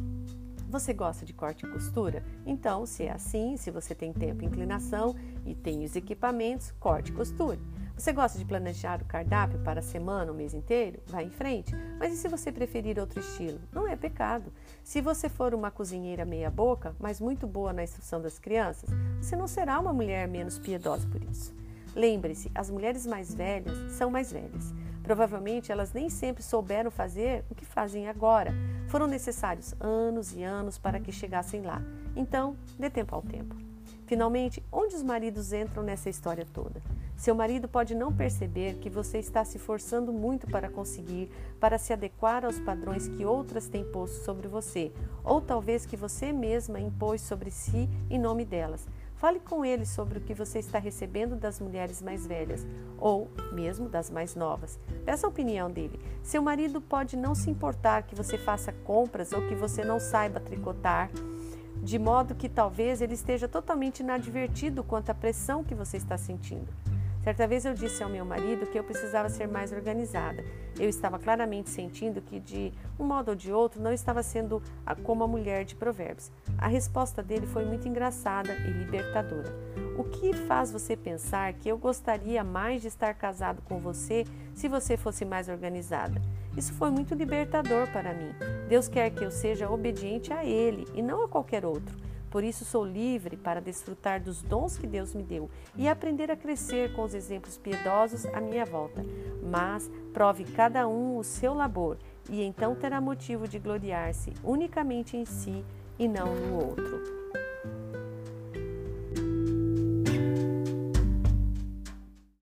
Você 0.69 0.93
gosta 0.93 1.25
de 1.25 1.33
corte 1.33 1.65
e 1.65 1.71
costura? 1.71 2.25
Então, 2.45 2.85
se 2.85 3.05
é 3.05 3.13
assim, 3.13 3.57
se 3.57 3.71
você 3.71 3.95
tem 3.95 4.13
tempo 4.13 4.43
e 4.43 4.47
inclinação 4.47 5.15
e 5.45 5.55
tem 5.55 5.85
os 5.85 5.95
equipamentos, 5.95 6.73
corte 6.73 7.13
e 7.13 7.15
costure. 7.15 7.59
Você 7.97 8.13
gosta 8.13 8.39
de 8.39 8.45
planejar 8.45 9.01
o 9.01 9.07
cardápio 9.07 9.59
para 9.61 9.81
a 9.81 9.83
semana, 9.83 10.31
o 10.31 10.35
mês 10.35 10.53
inteiro? 10.53 11.01
Vá 11.07 11.23
em 11.23 11.31
frente. 11.31 11.75
Mas 11.99 12.13
e 12.13 12.17
se 12.17 12.29
você 12.29 12.53
preferir 12.53 12.99
outro 12.99 13.19
estilo? 13.19 13.59
Não 13.73 13.89
é 13.89 13.97
pecado. 13.97 14.53
Se 14.85 15.01
você 15.01 15.31
for 15.31 15.55
uma 15.55 15.71
cozinheira 15.71 16.27
meia-boca, 16.27 16.95
mas 17.01 17.23
muito 17.23 17.47
boa 17.47 17.73
na 17.73 17.83
instrução 17.83 18.21
das 18.21 18.39
crianças, 18.39 18.91
você 19.19 19.35
não 19.35 19.49
será 19.49 19.81
uma 19.81 19.95
mulher 19.95 20.29
menos 20.29 20.59
piedosa 20.59 21.09
por 21.09 21.25
isso. 21.25 21.55
Lembre-se, 21.95 22.53
as 22.55 22.69
mulheres 22.69 23.07
mais 23.07 23.35
velhas 23.35 23.93
são 23.93 24.11
mais 24.11 24.31
velhas. 24.31 24.75
Provavelmente 25.03 25.73
elas 25.73 25.95
nem 25.95 26.11
sempre 26.11 26.43
souberam 26.43 26.91
fazer 26.91 27.47
o 27.49 27.55
que 27.55 27.65
fazem 27.65 28.09
agora. 28.09 28.53
Foram 28.89 29.07
necessários 29.07 29.75
anos 29.81 30.35
e 30.37 30.43
anos 30.43 30.77
para 30.77 31.01
que 31.01 31.11
chegassem 31.11 31.63
lá. 31.63 31.81
Então, 32.15 32.59
dê 32.79 32.91
tempo 32.91 33.15
ao 33.15 33.23
tempo. 33.23 33.57
Finalmente, 34.07 34.63
onde 34.71 34.95
os 34.95 35.03
maridos 35.03 35.55
entram 35.55 35.83
nessa 35.83 36.11
história 36.11 36.47
toda? 36.53 36.83
Seu 37.17 37.35
marido 37.35 37.67
pode 37.67 37.95
não 37.95 38.13
perceber 38.13 38.75
que 38.75 38.91
você 38.91 39.19
está 39.19 39.43
se 39.43 39.59
forçando 39.59 40.13
muito 40.13 40.47
para 40.47 40.69
conseguir, 40.69 41.31
para 41.59 41.79
se 41.79 41.93
adequar 41.93 42.45
aos 42.45 42.61
padrões 42.61 43.09
que 43.09 43.25
outras 43.25 43.69
têm 43.69 43.85
posto 43.85 44.23
sobre 44.23 44.47
você, 44.47 44.93
ou 45.25 45.41
talvez 45.41 45.87
que 45.87 45.97
você 45.97 46.31
mesma 46.31 46.79
impôs 46.79 47.23
sobre 47.23 47.51
si 47.51 47.89
em 48.11 48.19
nome 48.19 48.45
delas. 48.45 48.87
Fale 49.15 49.41
com 49.41 49.65
ele 49.65 49.87
sobre 49.87 50.19
o 50.19 50.21
que 50.21 50.35
você 50.35 50.59
está 50.59 50.79
recebendo 50.79 51.37
das 51.37 51.59
mulheres 51.59 52.03
mais 52.03 52.27
velhas, 52.27 52.67
ou 52.99 53.31
mesmo 53.51 53.89
das 53.89 54.11
mais 54.11 54.35
novas. 54.35 54.79
Peça 55.07 55.27
a 55.27 55.31
opinião 55.31 55.71
dele. 55.71 55.99
Seu 56.23 56.43
marido 56.43 56.83
pode 56.83 57.17
não 57.17 57.35
se 57.35 57.49
importar 57.49 58.03
que 58.03 58.15
você 58.15 58.37
faça 58.37 58.73
compras 58.85 59.33
ou 59.33 59.41
que 59.49 59.55
você 59.55 59.83
não 59.83 59.99
saiba 59.99 60.39
tricotar 60.39 61.11
de 61.83 61.99
modo 61.99 62.35
que 62.35 62.49
talvez 62.49 63.01
ele 63.01 63.15
esteja 63.15 63.47
totalmente 63.47 64.01
inadvertido 64.01 64.83
quanto 64.83 65.11
à 65.11 65.15
pressão 65.15 65.63
que 65.63 65.75
você 65.75 65.97
está 65.97 66.19
sentindo. 66.19 66.67
Certa 67.27 67.45
vez 67.45 67.65
eu 67.65 67.75
disse 67.75 68.05
ao 68.05 68.09
meu 68.09 68.25
marido 68.25 68.69
que 68.69 68.79
eu 68.79 68.85
precisava 68.85 69.29
ser 69.29 69.49
mais 69.49 69.73
organizada. 69.73 70.45
Eu 70.79 70.89
estava 70.89 71.19
claramente 71.19 71.69
sentindo 71.69 72.23
que, 72.23 72.39
de 72.39 72.73
um 72.97 73.05
modo 73.05 73.31
ou 73.31 73.35
de 73.35 73.53
outro, 73.53 73.83
não 73.83 73.93
estava 73.93 74.23
sendo 74.23 74.63
como 75.03 75.25
a 75.25 75.27
mulher 75.27 75.65
de 75.65 75.75
Provérbios. 75.75 76.31
A 76.57 76.69
resposta 76.69 77.25
dele 77.25 77.45
foi 77.45 77.65
muito 77.65 77.89
engraçada 77.89 78.53
e 78.53 78.71
libertadora. 78.71 79.53
O 79.99 80.05
que 80.05 80.33
faz 80.35 80.71
você 80.71 80.97
pensar 80.97 81.53
que 81.55 81.69
eu 81.69 81.77
gostaria 81.77 82.45
mais 82.45 82.81
de 82.81 82.87
estar 82.87 83.13
casado 83.15 83.61
com 83.63 83.81
você 83.81 84.25
se 84.55 84.69
você 84.69 84.97
fosse 84.97 85.25
mais 85.25 85.49
organizada? 85.49 86.23
Isso 86.57 86.73
foi 86.75 86.91
muito 86.91 87.13
libertador 87.13 87.89
para 87.89 88.15
mim. 88.15 88.31
Deus 88.69 88.87
quer 88.87 89.11
que 89.11 89.25
eu 89.25 89.33
seja 89.33 89.69
obediente 89.69 90.33
a 90.33 90.45
Ele 90.45 90.87
e 90.95 91.03
não 91.03 91.25
a 91.25 91.29
qualquer 91.29 91.67
outro. 91.67 92.06
Por 92.31 92.45
isso 92.45 92.65
sou 92.65 92.85
livre 92.85 93.37
para 93.37 93.61
desfrutar 93.61 94.23
dos 94.23 94.43
dons 94.43 94.77
que 94.77 94.87
Deus 94.87 95.15
me 95.15 95.23
deu 95.23 95.51
e 95.77 95.89
aprender 95.89 96.31
a 96.31 96.37
crescer 96.37 96.95
com 96.95 97.03
os 97.03 97.15
exemplos 97.15 97.57
piedosos 97.57 98.27
à 98.27 98.41
minha 98.41 98.65
volta. 98.65 99.05
Mas 99.43 99.91
prove 100.13 100.45
cada 100.45 100.87
um 100.89 101.17
o 101.19 101.25
seu 101.25 101.55
labor 101.55 101.97
e 102.29 102.43
então 102.43 102.75
terá 102.75 103.01
motivo 103.01 103.47
de 103.47 103.59
gloriar-se 103.59 104.33
unicamente 104.43 105.17
em 105.17 105.25
si 105.25 105.65
e 105.99 106.09
não 106.09 106.35
no 106.35 106.67
outro. 106.67 107.26